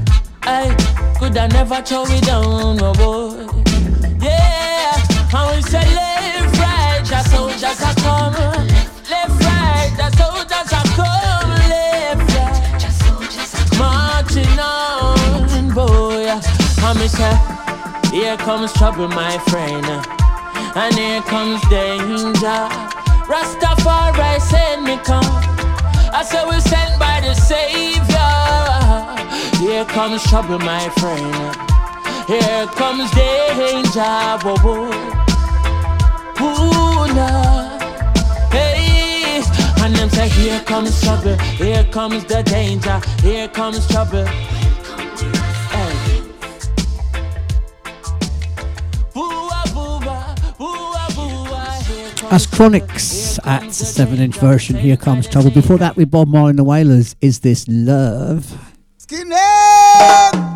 Hey, 0.44 0.74
could 1.18 1.36
I 1.36 1.46
never 1.48 1.80
throw 1.82 2.04
it 2.06 2.24
down 2.24 2.76
no 2.76 2.92
boy. 2.94 3.46
Yeah, 4.20 4.96
and 5.36 5.56
we 5.56 5.62
say 5.62 5.84
left 5.94 6.58
right 6.58 7.02
the 7.04 7.22
soldiers 7.24 7.80
are 7.82 7.94
come 8.04 8.34
Left 9.12 9.44
right 9.44 9.92
the 9.96 10.08
soldiers 10.16 10.72
are 10.78 10.88
come 10.98 11.50
Left 11.72 12.26
right 12.36 12.80
the 12.80 12.90
soldiers 13.02 13.54
are 13.54 13.78
Marching 13.78 14.58
on 14.58 15.74
boy. 15.74 16.26
And 16.82 16.98
me 16.98 17.08
say 17.08 17.60
here 18.10 18.36
comes 18.38 18.72
trouble, 18.72 19.06
my 19.06 19.38
friend, 19.50 19.86
and 20.74 20.94
here 20.96 21.22
comes 21.22 21.60
danger. 21.68 22.90
Rastafari 23.30 24.40
send 24.40 24.82
me 24.82 24.96
come. 25.04 25.22
I 26.12 26.24
said 26.24 26.46
we're 26.48 26.58
sent 26.58 26.98
by 26.98 27.20
the 27.20 27.32
Savior. 27.34 28.00
Here 29.62 29.84
comes 29.84 30.20
trouble, 30.24 30.58
my 30.58 30.88
friend. 30.98 31.32
Here 32.26 32.66
comes 32.74 33.08
danger, 33.12 34.02
whoa, 34.42 34.56
whoa. 34.64 34.90
Ooh, 36.42 37.14
nah. 37.14 37.78
Hey, 38.50 39.44
and 39.80 39.94
them 39.94 40.10
say 40.10 40.28
here 40.28 40.60
comes 40.62 41.00
trouble, 41.00 41.36
here 41.54 41.84
comes 41.84 42.24
the 42.24 42.42
danger, 42.42 43.00
here 43.22 43.46
comes 43.46 43.86
trouble. 43.86 44.26
As 52.32 52.46
Chronixx 52.46 53.44
at 53.44 53.62
the 53.64 53.72
7 53.72 54.20
inch 54.20 54.36
version, 54.36 54.76
Here 54.76 54.96
Comes 54.96 55.26
Trouble. 55.26 55.50
Before 55.50 55.78
that, 55.78 55.96
with 55.96 56.12
Bob 56.12 56.28
Marley 56.28 56.50
and 56.50 56.58
the 56.60 56.64
Wailers, 56.64 57.16
Is 57.20 57.40
This 57.40 57.66
Love? 57.66 58.46
Skinhead! 58.98 60.49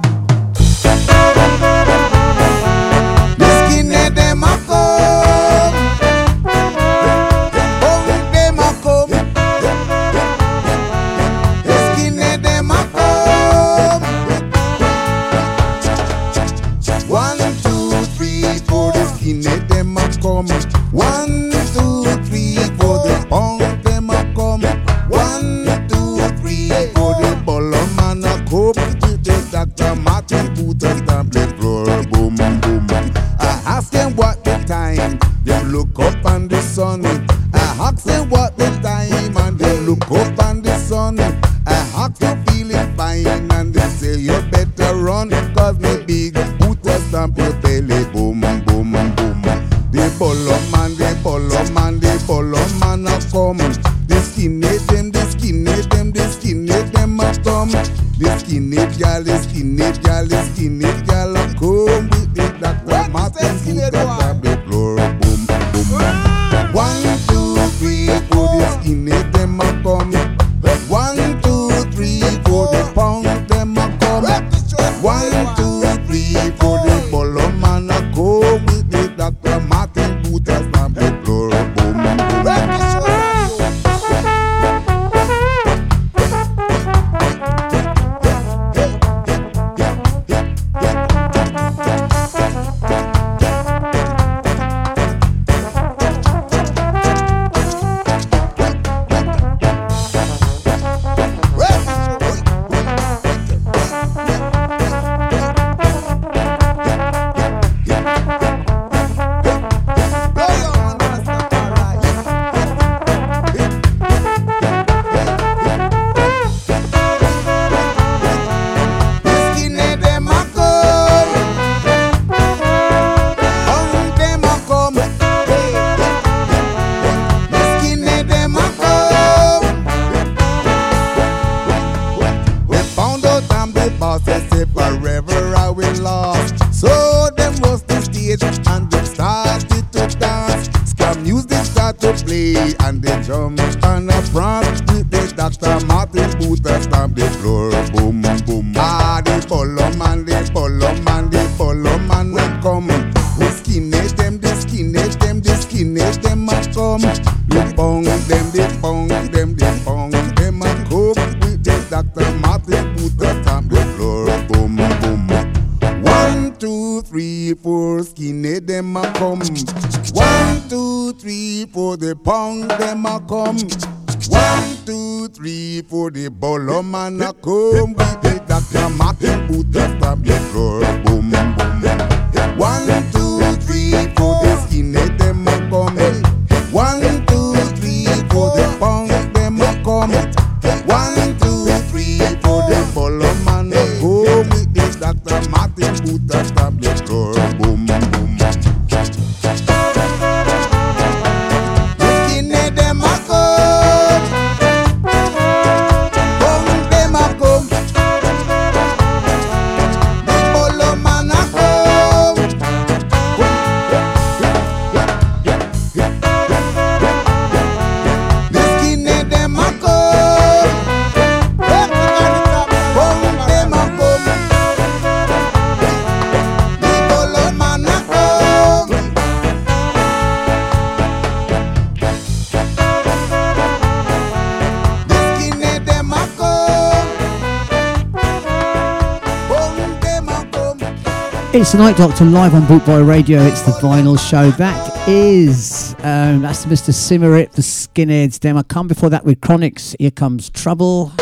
It's 241.57 241.71
the 241.71 241.79
Night 241.79 241.97
Doctor 241.97 242.25
live 242.25 242.53
on 242.53 242.63
Bootboy 242.63 243.07
Radio. 243.07 243.41
It's 243.41 243.63
the 243.63 243.71
vinyl 243.71 244.19
show. 244.19 244.51
That 244.51 245.09
is, 245.09 245.95
um, 246.01 246.43
that's 246.43 246.67
Mr. 246.67 246.93
Symarip, 246.93 247.53
the 247.53 247.63
Skinheads 247.63 248.41
demo. 248.41 248.65
Come 248.65 248.89
before 248.89 249.09
that 249.11 249.25
with 249.25 249.41
Chronixx. 249.41 249.95
Here 250.01 250.11
comes 250.11 250.51
Trouble. 250.51 251.13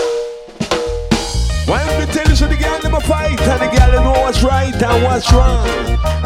Why 1.66 1.84
don't 1.84 1.98
we 2.00 2.06
tell 2.14 2.26
you 2.26 2.34
so 2.34 2.46
the 2.46 2.56
girl 2.56 2.78
them 2.80 2.94
a 2.94 3.00
fight 3.02 3.38
and 3.42 3.60
the 3.60 3.76
girl 3.76 4.04
know 4.04 4.20
what's 4.22 4.42
right 4.42 4.72
and 4.72 5.04
what's 5.04 5.30
wrong. 5.34 5.66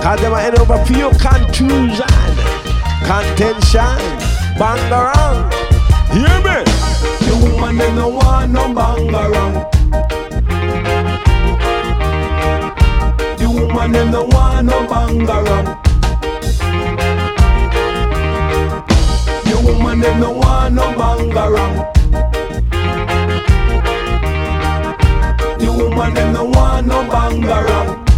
Cause 0.01 0.20
them 0.20 0.35
a 0.35 0.41
head 0.41 0.57
over 0.57 0.78
for 0.85 0.93
your 0.93 1.11
confusion, 1.11 2.07
contention, 3.03 3.99
bang 4.57 4.93
around. 4.93 5.53
Hear 6.15 6.39
me? 6.47 6.62
The 7.27 7.51
woman 7.51 7.77
them 7.77 7.97
no 7.97 8.09
want 8.11 8.53
no 8.53 8.73
bang 8.73 9.12
around. 9.12 10.26
Woman 13.77 13.93
them 13.93 14.11
no 14.11 14.23
want 14.24 14.66
no 14.69 14.86
bang 14.89 15.28
around. 15.28 15.66
The 19.44 19.61
woman 19.62 20.01
them 20.01 20.19
no 20.19 20.31
want 20.31 20.74
no 20.74 20.94
bang 20.97 21.36
around. 21.36 21.77
The 25.61 25.70
woman 25.70 26.15
them 26.15 26.32
no 26.32 26.44
want 26.44 26.86
no 26.86 27.05
bang 27.05 27.44
around. 27.44 28.09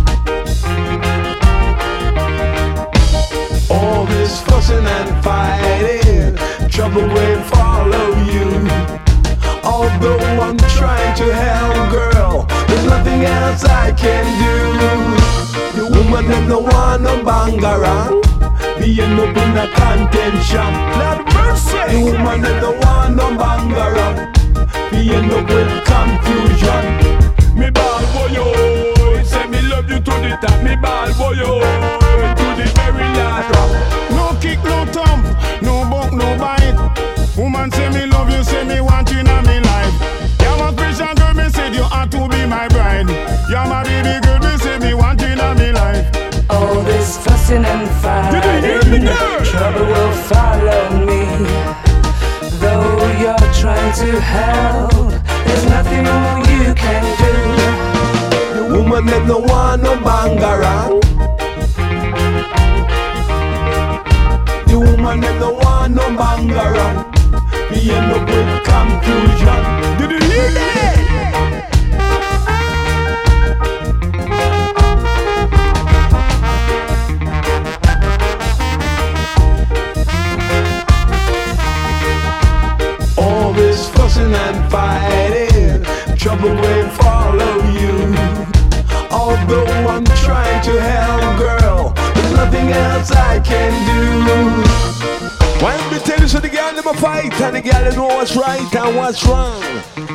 All 3.69 4.07
this 4.07 4.41
fussing 4.43 4.87
and 4.87 5.25
fighting, 5.25 6.37
trouble 6.69 7.03
will 7.03 7.43
follow 7.43 8.15
you. 8.31 8.49
Although 9.65 10.21
I'm 10.41 10.57
trying 10.79 11.17
to 11.17 11.35
help, 11.35 11.91
girl, 11.91 12.47
there's 12.69 12.85
nothing 12.85 13.25
else 13.25 13.65
I 13.65 13.91
can 13.91 14.25
do. 14.39 15.18
The 15.79 15.85
woman 15.85 16.27
them 16.27 16.49
no 16.49 16.59
want 16.59 17.03
no 17.03 17.23
bang 17.23 17.63
around. 17.63 18.27
Me 18.81 18.99
end 18.99 19.15
up 19.15 19.31
in 19.31 19.57
a 19.63 19.67
contention. 19.79 20.73
Lord 20.99 21.23
mercy. 21.31 21.79
The 21.95 21.99
woman 22.03 22.43
them 22.43 22.61
no 22.61 22.73
want 22.83 23.15
no 23.15 23.31
bang 23.39 23.71
around. 23.71 24.19
Me 24.91 25.15
end 25.15 25.31
up 25.31 25.47
with 25.47 25.71
confusion. 25.87 26.85
Me 27.55 27.71
ball 27.71 28.03
boy, 28.11 28.35
oh, 28.43 29.23
say 29.25 29.47
me 29.47 29.61
love 29.71 29.89
you 29.89 30.01
to 30.01 30.15
the 30.19 30.37
top. 30.43 30.59
Me 30.65 30.75
ball 30.75 31.15
boy, 31.15 31.39
oh, 31.47 31.63
to 32.39 32.47
the 32.59 32.67
very 32.75 33.07
last 33.15 33.47
drop. 33.53 33.71
No 34.11 34.37
kick, 34.41 34.59
no 34.65 34.85
thump, 34.91 35.25
no 35.63 35.87
buck, 35.89 36.13
no 36.13 36.37
bite. 36.37 36.75
Woman 37.37 37.71
say 37.71 37.89
me 37.91 38.07
love 38.07 38.29
you, 38.31 38.43
say 38.43 38.65
me 38.65 38.81
want 38.81 39.13
you 39.13 39.21
in 39.21 39.27
my 39.27 39.68
said 41.69 41.77
you 41.77 41.83
ought 41.83 42.11
to 42.11 42.29
be 42.29 42.47
my 42.47 42.69
bride. 42.69 43.09
You're 43.49 43.67
my 43.67 43.83
baby 43.85 44.25
girl, 44.25 44.39
me 44.39 44.57
say 44.59 44.79
me 44.79 44.95
want 44.95 45.21
you 45.21 45.29
in 45.29 45.39
my 45.39 45.71
life. 45.71 46.07
All 46.51 46.83
this 46.83 47.19
fussing 47.19 47.65
and 47.65 47.89
fighting, 48.01 49.07
trouble 49.45 49.87
will 49.87 50.13
follow 50.31 51.07
me. 51.07 51.23
Though 52.61 53.21
you're 53.23 53.53
trying 53.61 53.93
to 54.03 54.21
help, 54.21 55.13
there's 55.47 55.65
nothing 55.67 56.05
more 56.05 56.39
you 56.53 56.75
can 56.75 57.05
do. 57.23 57.35
The 58.55 58.65
woman 58.75 59.07
them 59.07 59.27
no 59.27 59.39
want 59.39 59.83
no 59.83 59.95
bang. 59.97 60.37
The 64.69 64.79
woman 64.79 65.21
them 65.21 65.41
no 65.41 65.51
want 65.53 65.95
no 65.95 66.07
bang 66.17 66.51
around. 66.51 67.15
Me 67.71 67.91
end 67.91 68.13
up 68.13 68.29
with 68.29 68.65
confusion. 68.65 69.61
Did 69.99 70.11
you 70.11 70.29
hear 70.29 70.51
that? 70.53 70.98
Trouble 86.29 86.61
will 86.61 86.89
follow 86.91 87.55
you. 87.81 87.97
Although 89.11 89.67
I'm 89.89 90.05
trying 90.25 90.63
to 90.65 90.75
help, 90.79 91.39
girl, 91.39 91.95
there's 92.15 92.33
nothing 92.33 92.69
else 92.69 93.11
I 93.13 93.41
can 93.41 93.73
do. 93.89 94.03
Why 95.65 95.75
we 95.91 95.99
tell 96.01 96.21
you 96.21 96.29
so 96.29 96.39
the 96.39 96.51
girl 96.51 96.79
a 96.79 96.95
fight 96.95 97.41
and 97.41 97.57
the 97.57 97.63
girl 97.63 97.93
know 97.97 98.15
what's 98.17 98.37
right 98.37 98.75
and 98.75 98.97
what's 98.97 99.25
wrong? 99.25 99.63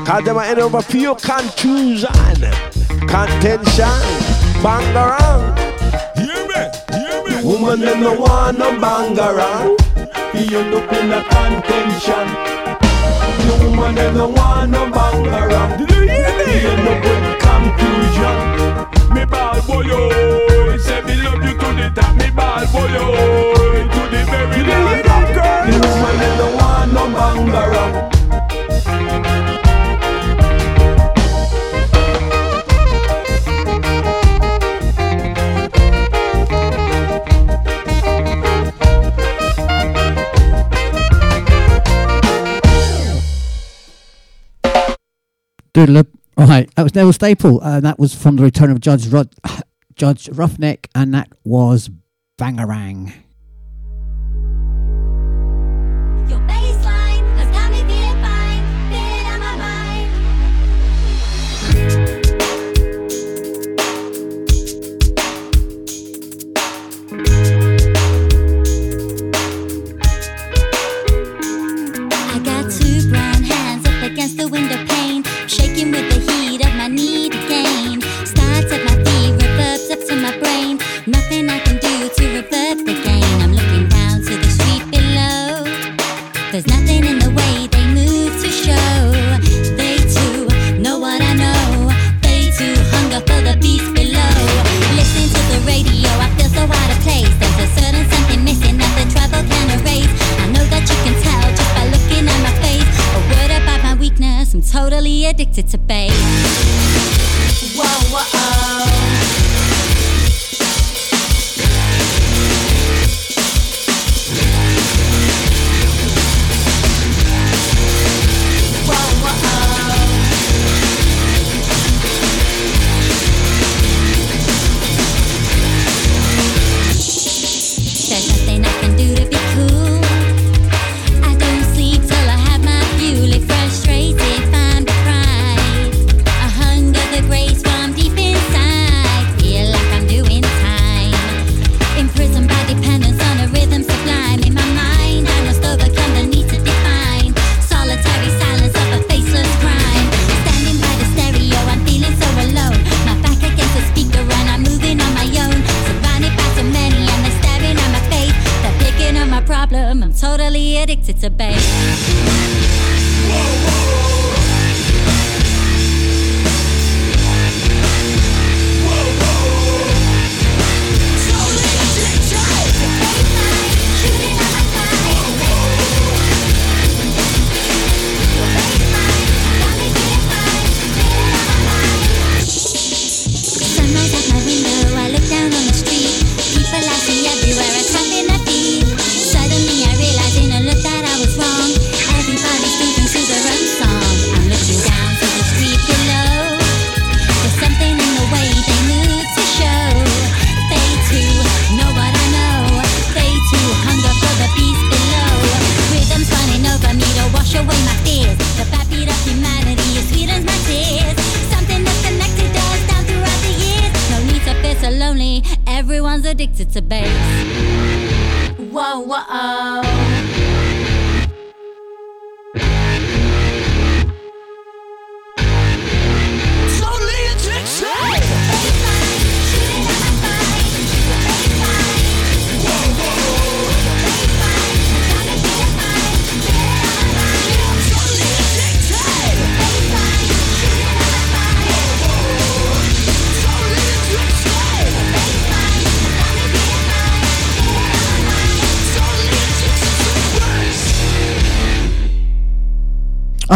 Cause 0.06 0.24
them 0.24 0.38
a 0.38 0.44
end 0.44 0.60
over 0.60 0.84
feel 0.84 1.16
confusion, 1.16 2.12
contention, 3.10 4.04
bang 4.62 4.96
around. 4.96 5.58
Hear 6.16 6.42
me, 6.52 6.62
hear 6.94 7.18
me. 7.26 7.44
Woman 7.44 7.80
them 7.80 8.02
no 8.02 8.14
want 8.20 8.60
no 8.60 8.70
bang 8.80 9.18
around. 9.18 9.82
He 10.32 10.56
end 10.56 10.76
up 10.76 10.94
in 10.94 11.12
a 11.12 11.24
contention. 11.24 12.63
Woman 13.74 13.96
them 13.96 14.14
no 14.16 14.28
want 14.28 14.70
no 14.70 14.86
bang 14.92 15.28
around. 15.28 15.80
Did 15.80 15.90
you 15.90 16.02
hear 16.02 16.38
me? 16.38 16.46
He 16.54 16.68
end 16.68 16.88
up 16.88 17.04
with 17.04 17.40
confusion. 17.42 18.38
Me 19.16 19.26
ball 19.26 19.62
boy, 19.66 19.88
oh, 19.90 20.78
say 20.78 21.02
me 21.02 21.16
love 21.16 21.44
you 21.44 21.58
to 21.58 21.68
the 21.82 21.92
top. 22.00 22.16
Me 22.16 22.30
ball 22.30 22.66
boy, 22.72 22.94
oh, 23.02 23.90
to 23.94 24.02
the 24.14 24.24
very 24.30 24.64
last. 24.64 25.04
The 25.66 25.88
woman 25.88 26.18
them 26.20 26.38
no 26.38 26.56
want 26.56 26.94
no 26.94 27.04
bang 27.18 27.50
around. 27.50 28.13
Doodle. 45.74 46.04
Right, 46.38 46.74
that 46.76 46.84
was 46.84 46.96
Neville 46.96 47.14
Staple. 47.14 47.62
Uh, 47.62 47.80
that 47.80 48.00
was 48.00 48.16
from 48.16 48.38
the 48.38 48.44
return 48.44 48.72
of 48.72 48.80
Judge 48.80 49.08
Rod- 49.08 49.34
Judge 49.96 50.30
Roughneck, 50.30 50.90
and 50.96 51.14
that 51.14 51.30
was 51.44 51.90
Bangarang. 52.40 53.14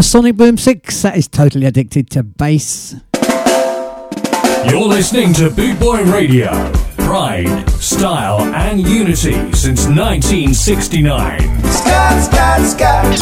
Sonic 0.07 0.37
Boom 0.37 0.57
6. 0.57 1.01
That 1.01 1.17
is 1.17 1.27
totally 1.27 1.65
addicted 1.65 2.09
to 2.11 2.23
bass. 2.23 2.95
You're 4.69 4.87
listening 4.87 5.33
to 5.33 5.49
Boot 5.49 5.77
Boy 5.81 6.01
Radio. 6.05 6.71
Pride, 6.95 7.69
style, 7.71 8.39
and 8.55 8.87
unity 8.87 9.33
since 9.51 9.85
1969. 9.85 11.61
Scott, 11.65 12.23
Scott, 12.23 12.61
Scott. 12.63 13.17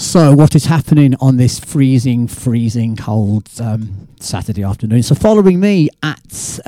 So, 0.00 0.34
what 0.34 0.56
is 0.56 0.64
happening 0.64 1.14
on 1.20 1.36
this 1.36 1.60
freezing, 1.60 2.26
freezing 2.26 2.96
cold 2.96 3.48
um, 3.60 4.08
Saturday 4.18 4.64
afternoon? 4.64 5.04
So, 5.04 5.14
following 5.14 5.60
me 5.60 5.90
at 6.02 6.19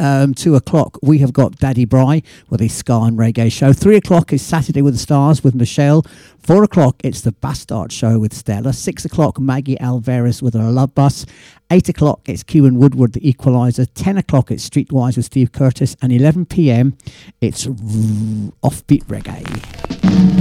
um, 0.03 0.35
two 0.35 0.57
o'clock, 0.57 0.99
we 1.01 1.19
have 1.19 1.33
got 1.33 1.59
Daddy 1.59 1.85
Bry 1.85 2.23
with 2.51 2.59
his 2.59 2.75
Ska 2.75 3.03
and 3.03 3.17
Reggae 3.17 3.53
show. 3.53 3.73
Three 3.73 3.95
o'clock 3.95 4.33
is 4.33 4.43
Saturday 4.43 4.83
with 4.83 4.95
the 4.95 4.99
Stars 4.99 5.45
with 5.45 5.55
Michelle. 5.55 6.05
Four 6.41 6.65
o'clock, 6.65 6.97
it's 7.05 7.21
the 7.21 7.31
Bastard 7.31 7.93
show 7.93 8.19
with 8.19 8.35
Stella. 8.35 8.73
Six 8.73 9.05
o'clock, 9.05 9.39
Maggie 9.39 9.79
Alvarez 9.79 10.43
with 10.43 10.55
her 10.55 10.73
Love 10.73 10.93
Bus. 10.97 11.25
Eight 11.71 11.89
o'clock, 11.89 12.23
it's 12.27 12.43
Kieran 12.43 12.81
Woodward, 12.81 13.13
the 13.13 13.29
Equalizer. 13.29 13.87
Ten 13.87 14.19
o'clock, 14.19 14.51
it's 14.51 14.69
Streetwise 14.69 15.17
with 15.17 15.27
Steve 15.27 15.53
Curtis. 15.53 15.95
And 16.03 16.13
11 16.13 16.47
p.m., 16.47 16.99
it's 17.41 17.67
Offbeat 17.67 19.05
Reggae. 19.05 20.32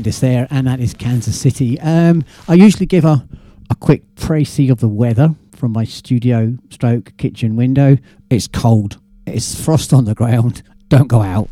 Landis 0.00 0.20
there, 0.20 0.48
and 0.50 0.66
that 0.66 0.80
is 0.80 0.94
Kansas 0.94 1.38
City. 1.38 1.78
Um, 1.78 2.24
I 2.48 2.54
usually 2.54 2.86
give 2.86 3.04
a, 3.04 3.28
a 3.68 3.74
quick 3.74 4.14
précis 4.14 4.70
of 4.70 4.80
the 4.80 4.88
weather 4.88 5.34
from 5.54 5.72
my 5.72 5.84
studio 5.84 6.56
stroke 6.70 7.14
kitchen 7.18 7.54
window. 7.54 7.98
It's 8.30 8.48
cold. 8.48 8.98
It's 9.26 9.62
frost 9.62 9.92
on 9.92 10.06
the 10.06 10.14
ground. 10.14 10.62
Don't 10.88 11.08
go 11.08 11.20
out. 11.20 11.50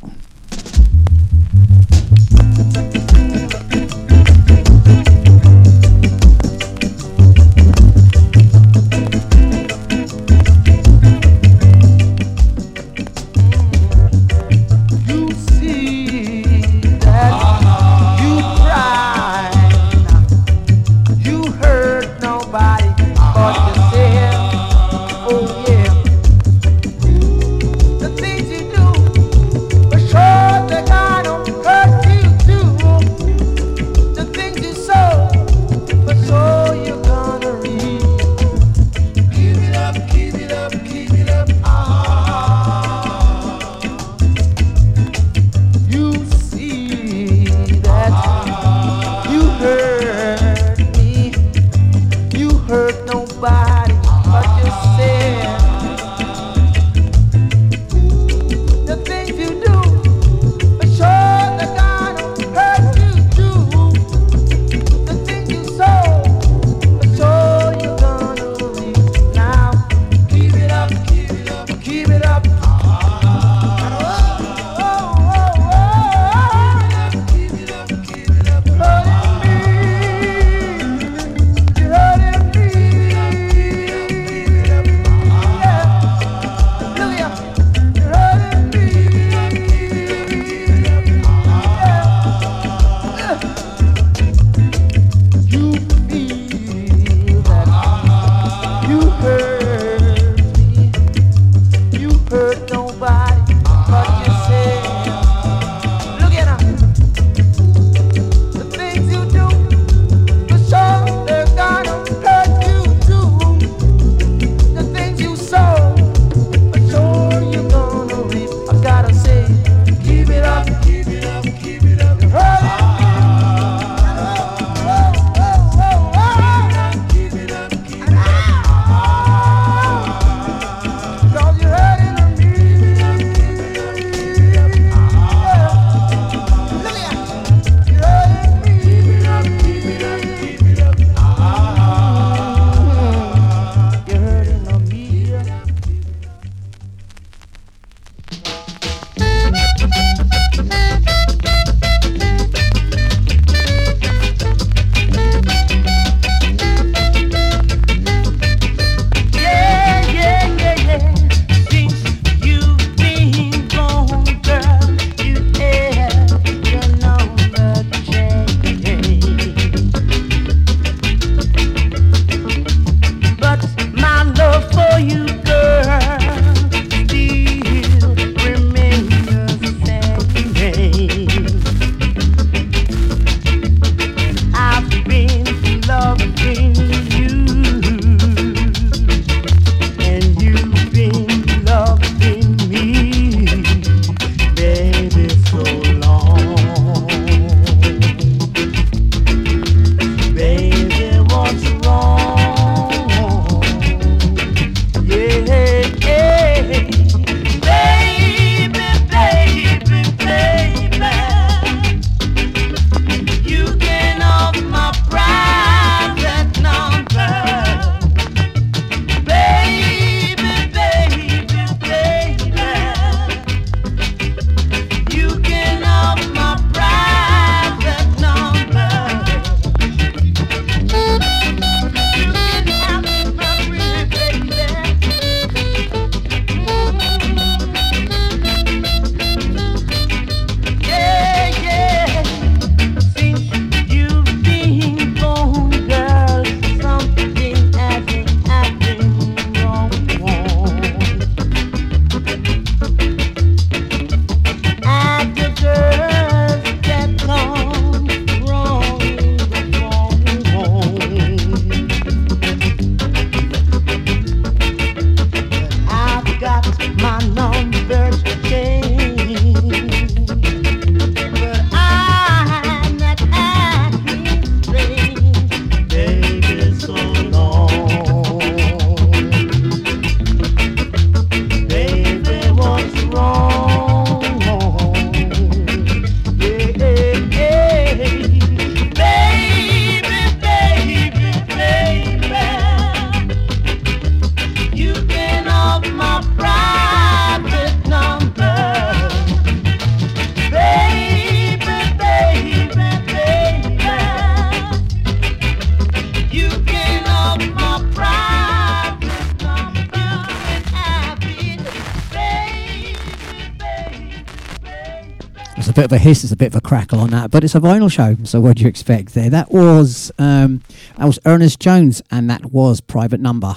of 315.88 315.92
a 315.92 315.98
hiss, 315.98 316.22
it's 316.22 316.32
a 316.34 316.36
bit 316.36 316.48
of 316.48 316.54
a 316.54 316.60
crackle 316.60 317.00
on 317.00 317.08
that, 317.08 317.30
but 317.30 317.42
it's 317.42 317.54
a 317.54 317.60
vinyl 317.60 317.90
show, 317.90 318.14
so 318.24 318.42
what 318.42 318.58
do 318.58 318.62
you 318.62 318.68
expect 318.68 319.14
there? 319.14 319.30
That 319.30 319.50
was 319.50 320.12
um, 320.18 320.60
that 320.98 321.06
was 321.06 321.18
Ernest 321.24 321.60
Jones, 321.60 322.02
and 322.10 322.28
that 322.28 322.52
was 322.52 322.82
Private 322.82 323.20
Number. 323.20 323.56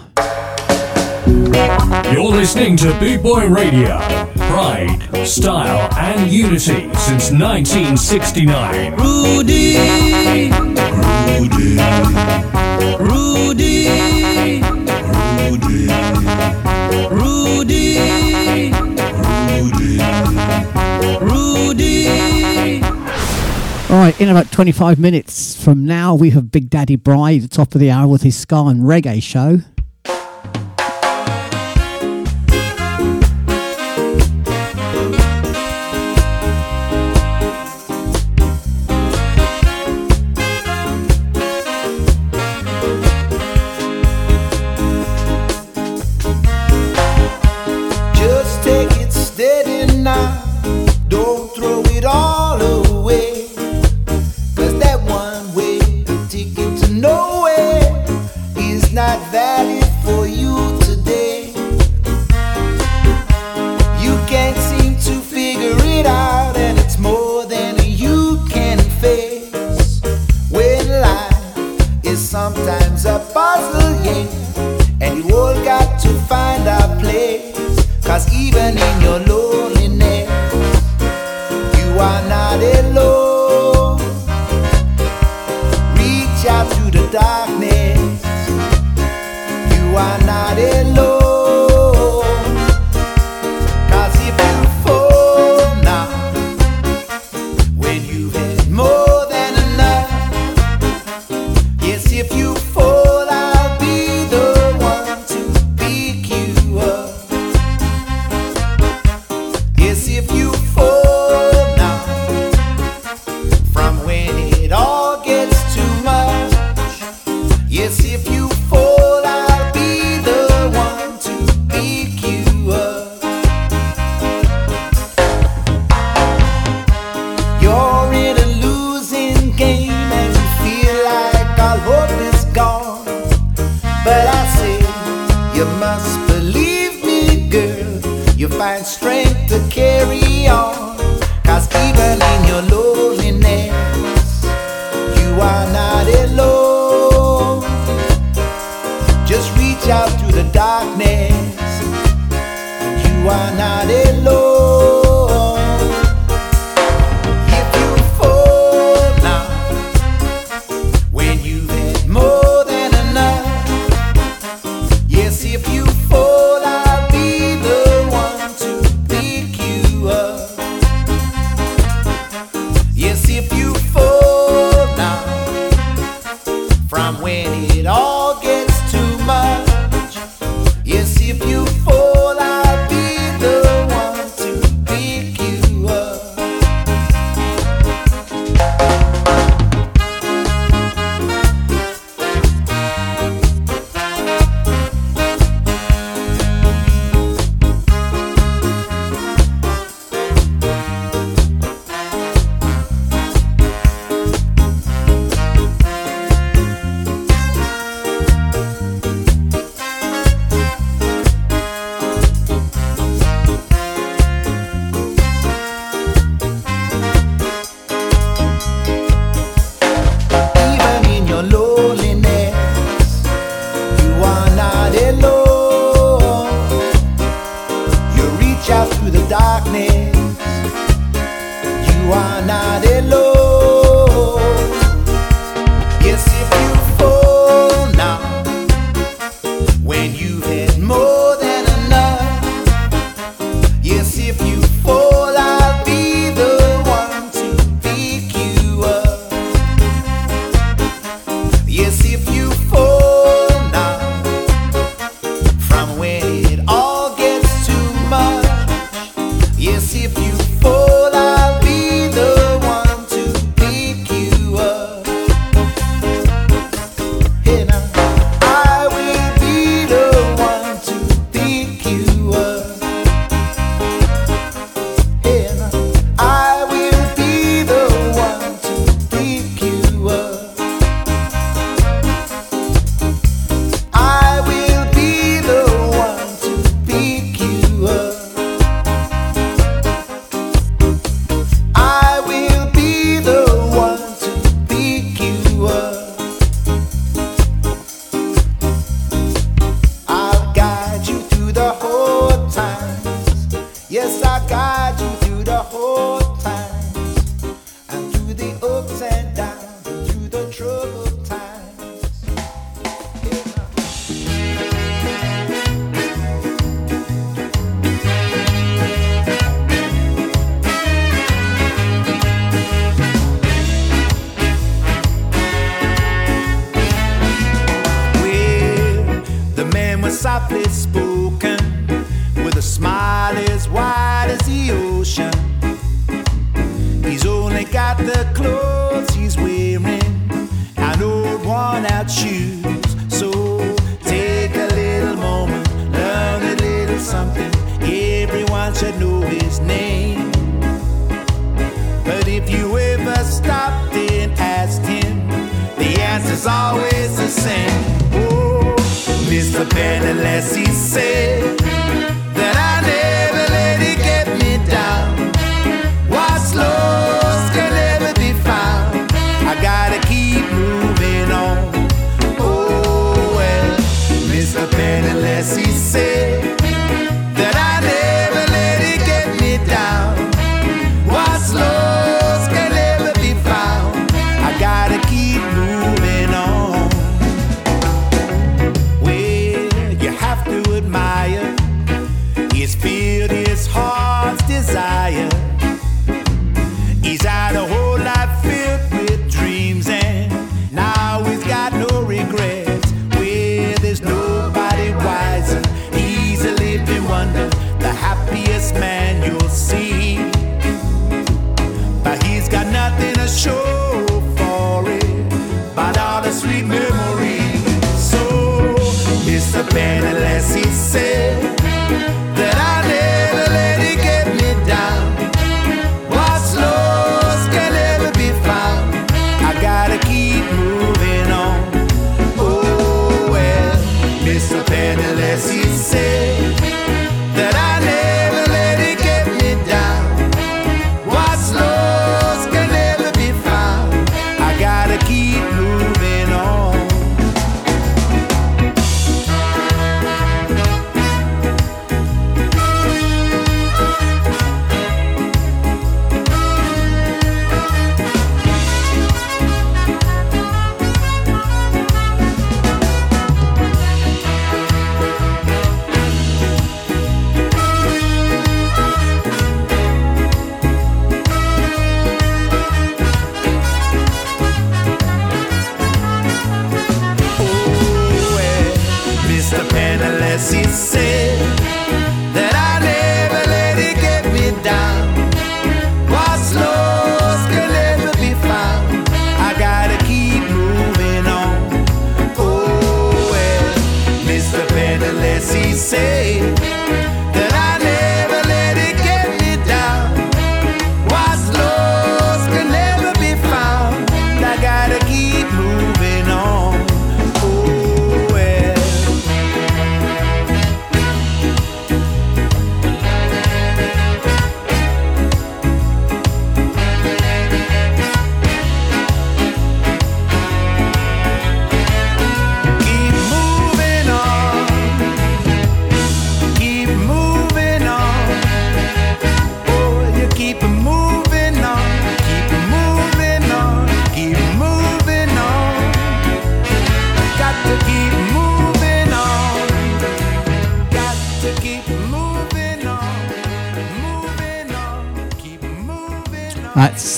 You're 1.27 2.31
listening 2.31 2.77
to 2.77 2.97
Boot 2.99 3.21
Boy 3.21 3.49
Radio. 3.49 3.99
Pride, 4.37 5.25
style, 5.25 5.89
and 5.97 6.31
unity 6.31 6.93
since 6.93 7.31
1969. 7.31 8.95
Rudy, 8.95 9.75
Rudy, 11.27 11.77
Rudy, 12.97 13.41
Rudy, 13.41 13.91
Rudy, 17.11 17.91
Rudy. 18.71 20.50
Right, 23.91 24.19
in 24.21 24.29
about 24.29 24.49
25 24.53 24.99
minutes 24.99 25.61
from 25.61 25.85
now, 25.85 26.15
we 26.15 26.29
have 26.29 26.49
Big 26.49 26.69
Daddy 26.69 26.95
Bry, 26.95 27.39
the 27.39 27.49
top 27.49 27.75
of 27.75 27.81
the 27.81 27.91
hour, 27.91 28.07
with 28.07 28.21
his 28.21 28.37
ska 28.37 28.55
and 28.67 28.83
reggae 28.83 29.21
show. 29.21 29.59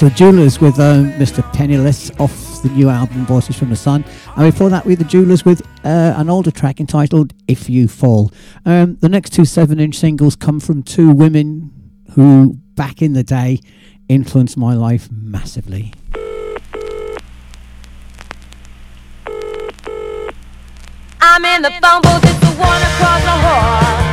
The 0.04 0.10
Jewelers 0.10 0.60
with 0.60 0.82
uh, 0.82 0.96
Mr. 1.18 1.42
Penniless 1.54 2.12
off 2.20 2.62
the 2.62 2.68
new 2.68 2.90
album 2.90 3.26
Voices 3.26 3.58
from 3.58 3.70
the 3.70 3.78
Sun. 3.78 4.04
And 4.36 4.52
before 4.52 4.70
that, 4.70 4.86
we 4.86 4.96
the 4.96 5.06
Jewelers 5.06 5.46
with 5.46 5.62
uh, 5.86 6.14
an 6.18 6.30
older 6.30 6.52
track 6.52 6.82
entitled 6.82 7.34
If 7.48 7.70
You 7.70 7.88
Fall. 7.88 8.30
Um, 8.66 8.98
the 8.98 9.08
next 9.08 9.30
two 9.30 9.46
seven 9.46 9.80
inch 9.80 9.96
singles 9.96 10.36
come 10.36 10.60
from 10.60 10.84
two 10.84 11.10
women 11.10 11.72
who, 12.16 12.56
back 12.76 13.02
in 13.02 13.14
the 13.14 13.24
day, 13.24 13.62
influenced 14.10 14.58
my 14.58 14.74
life 14.74 15.08
massively. 15.10 15.94
I'm 21.22 21.46
in 21.46 21.62
the 21.62 21.70
it's 21.70 22.40
the 22.42 22.56
one 22.60 22.82
across 22.82 23.24
the 23.24 23.30
hall. 23.30 24.13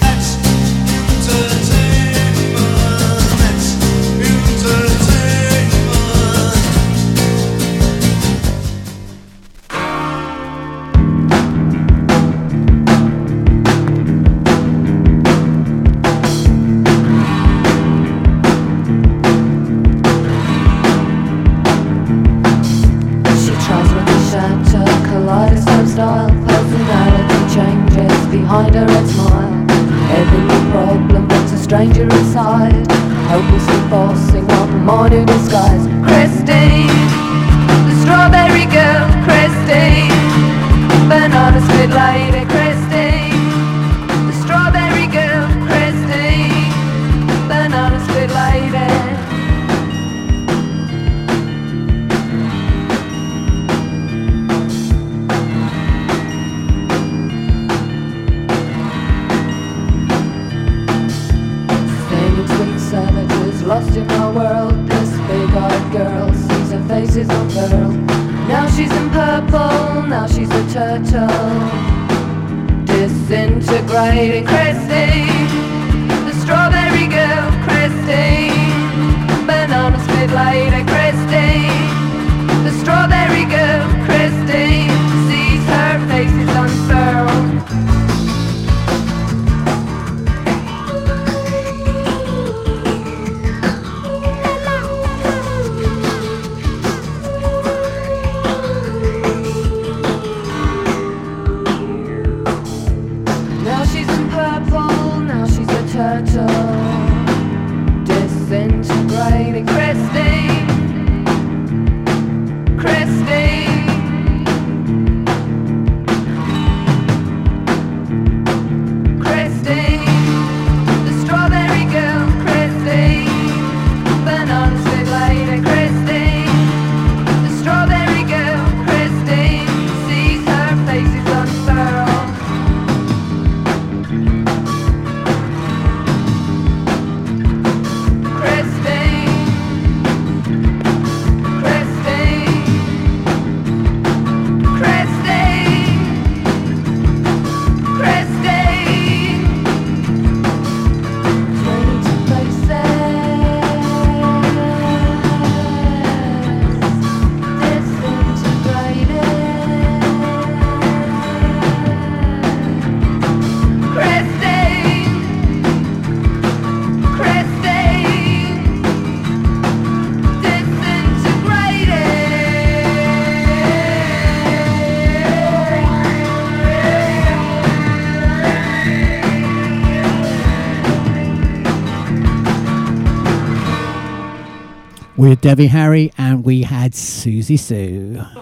with 185.31 185.39
Debbie 185.39 185.67
Harry, 185.67 186.11
and 186.17 186.43
we 186.43 186.63
had 186.63 186.91
Siouxsie 186.91 187.57
Sioux. 187.57 188.40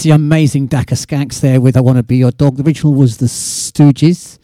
That's 0.00 0.06
the 0.06 0.14
amazing 0.14 0.66
Dakka 0.66 0.96
Skanks 0.96 1.40
there 1.40 1.60
with 1.60 1.76
I 1.76 1.82
Want 1.82 1.98
to 1.98 2.02
Be 2.02 2.16
Your 2.16 2.30
Dog. 2.30 2.56
The 2.56 2.62
original 2.62 2.94
was 2.94 3.18
The 3.18 3.26
Stooges. 3.26 4.38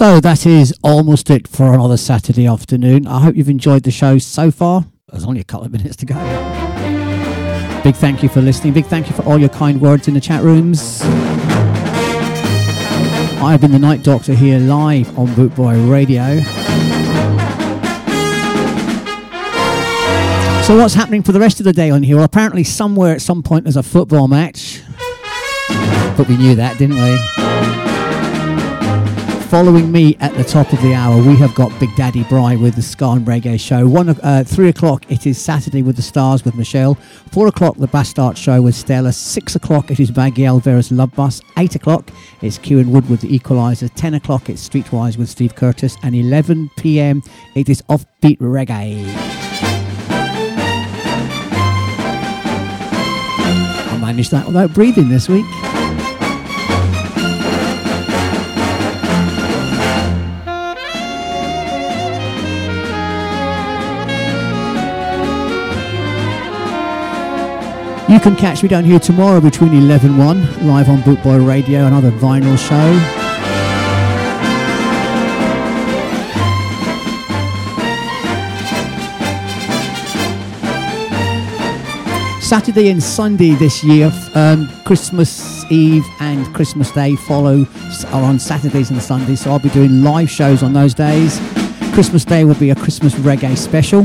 So 0.03 0.19
that 0.19 0.47
is 0.47 0.75
almost 0.83 1.31
it 1.31 1.47
for 1.47 1.75
another 1.75 1.97
Saturday 1.97 2.45
afternoon. 2.45 3.07
I 3.07 3.21
hope 3.21 3.37
you've 3.37 3.49
enjoyed 3.49 3.85
the 3.85 3.93
show 3.93 4.19
so 4.19 4.51
far. 4.51 4.85
There's 5.07 5.23
only 5.23 5.41
a 5.41 5.45
couple 5.45 5.67
of 5.67 5.71
minutes 5.71 5.95
to 5.99 6.07
go. 6.07 6.17
Big 7.85 7.95
thank 7.95 8.21
you 8.21 8.29
for 8.29 8.41
listening. 8.41 8.73
Big 8.73 8.87
thank 8.87 9.09
you 9.09 9.15
for 9.15 9.23
all 9.23 9.39
your 9.39 9.49
kind 9.49 9.81
words 9.81 10.09
in 10.09 10.15
the 10.15 10.21
chat 10.21 10.43
rooms. 10.43 11.03
I 13.41 13.53
have 13.53 13.61
been 13.61 13.71
the 13.71 13.79
Night 13.79 14.03
Doctor 14.03 14.35
here 14.35 14.59
live 14.59 15.17
on 15.17 15.29
Bootboy 15.29 15.89
Radio. 15.89 16.41
So 20.65 20.77
what's 20.77 20.95
happening 20.95 21.23
for 21.23 21.31
the 21.31 21.39
rest 21.39 21.61
of 21.61 21.65
the 21.65 21.73
day 21.73 21.91
on 21.91 22.03
here? 22.03 22.17
Well, 22.17 22.25
apparently 22.25 22.65
somewhere 22.65 23.15
at 23.15 23.23
some 23.23 23.45
point 23.45 23.67
there's 23.67 23.77
a 23.77 23.85
football 23.85 24.27
match. 24.27 24.83
But 26.17 26.27
we 26.29 26.37
knew 26.37 26.57
that, 26.57 26.77
didn't 26.77 26.97
we? 26.97 27.72
Following 29.53 29.93
me 29.93 30.17
at 30.19 30.33
the 30.35 30.45
top 30.45 30.73
of 30.73 30.81
the 30.81 30.95
hour, 30.95 31.23
we 31.23 31.37
have 31.37 31.55
got 31.55 31.79
Big 31.79 31.95
Daddy 31.95 32.25
Bry 32.25 32.57
with 32.57 32.75
the 32.75 32.81
Ska 32.81 33.11
and 33.11 33.27
Reggae 33.27 33.61
Show. 33.61 33.87
One, 33.87 34.09
uh, 34.09 34.45
three 34.47 34.71
o'clock, 34.71 35.05
it 35.11 35.27
is 35.27 35.39
Saturday 35.39 35.83
with 35.83 35.97
the 35.97 36.01
Stars 36.01 36.43
with 36.43 36.55
Michelle. 36.55 36.95
Four 37.33 37.49
o'clock, 37.49 37.77
the 37.77 37.87
Bastard 37.87 38.39
Show 38.39 38.63
with 38.63 38.75
Stella. 38.75 39.13
Six 39.13 39.55
o'clock, 39.55 39.91
it 39.91 40.01
is 40.01 40.11
Baggy 40.11 40.45
Alvera's 40.45 40.91
Love 40.91 41.15
Bus. 41.15 41.43
Eight 41.59 41.75
o'clock, 41.75 42.11
it's 42.41 42.57
Kieran 42.57 42.91
Wood 42.93 43.11
with 43.11 43.21
the 43.21 43.35
Equalizer. 43.35 43.89
Ten 43.91 44.15
o'clock, 44.15 44.49
it's 44.49 44.67
Streetwise 44.67 45.19
with 45.19 45.29
Steve 45.29 45.55
Curtis. 45.55 45.99
And 46.03 46.15
11 46.15 46.71
p.m., 46.79 47.23
it 47.55 47.69
is 47.69 47.83
Offbeat 47.91 48.39
Reggae. 48.39 49.05
I 53.93 53.99
managed 54.01 54.31
that 54.31 54.47
without 54.47 54.73
breathing 54.73 55.11
this 55.11 55.29
week. 55.29 55.45
You 68.13 68.21
can 68.21 68.37
catch 68.37 68.63
me 68.63 68.69
down 68.69 68.85
here 68.85 68.99
tomorrow 68.99 69.41
between 69.41 69.73
11 69.73 70.11
and 70.11 70.19
1, 70.19 70.67
live 70.67 70.91
on 70.91 70.99
Bootboy 70.99 71.49
Radio, 71.49 71.87
another 71.87 72.11
vinyl 72.11 72.59
show. 72.59 72.93
Saturday 82.43 82.91
and 82.91 83.03
Sunday 83.03 83.53
this 83.53 83.83
year, 83.83 84.13
um, 84.35 84.69
Christmas 84.85 85.65
Eve 85.73 86.05
and 86.21 86.55
Christmas 86.55 86.91
Day 86.91 87.17
follow 87.17 87.67
are 88.09 88.23
on 88.23 88.39
Saturdays 88.39 88.91
and 88.91 89.01
Sundays, 89.01 89.41
so 89.41 89.53
I'll 89.53 89.59
be 89.59 89.71
doing 89.71 90.03
live 90.03 90.29
shows 90.29 90.63
on 90.63 90.75
those 90.75 90.93
days. 90.93 91.41
Christmas 91.95 92.27
Day 92.27 92.45
will 92.45 92.57
be 92.57 92.69
a 92.69 92.77
Christmas 92.77 93.15
reggae 93.15 93.57
special. 93.57 94.03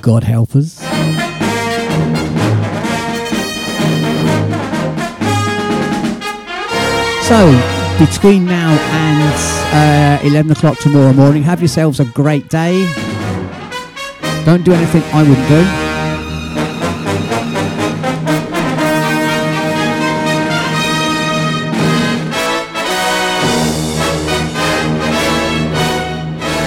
God 0.00 0.22
help 0.22 0.54
us. 0.54 0.87
So, 7.28 7.44
between 7.98 8.46
now 8.46 8.70
and 8.72 10.22
uh, 10.24 10.26
11 10.26 10.50
o'clock 10.52 10.78
tomorrow 10.78 11.12
morning, 11.12 11.42
have 11.42 11.60
yourselves 11.60 12.00
a 12.00 12.06
great 12.06 12.48
day. 12.48 12.90
Don't 14.46 14.64
do 14.64 14.72
anything 14.72 15.02
I 15.12 15.22
wouldn't 15.28 15.48
do. 15.48 15.64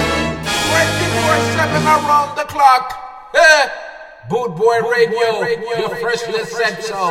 Twenty-four 0.02 1.36
seven 1.56 1.82
around 1.86 2.36
the 2.36 2.44
clock. 2.44 2.86
Eh, 3.34 3.68
Boot 4.28 4.56
Boy 4.56 4.80
Radio, 4.90 5.42
your 5.78 5.96
freshly 5.96 6.44
said 6.44 6.82
so. 6.82 7.10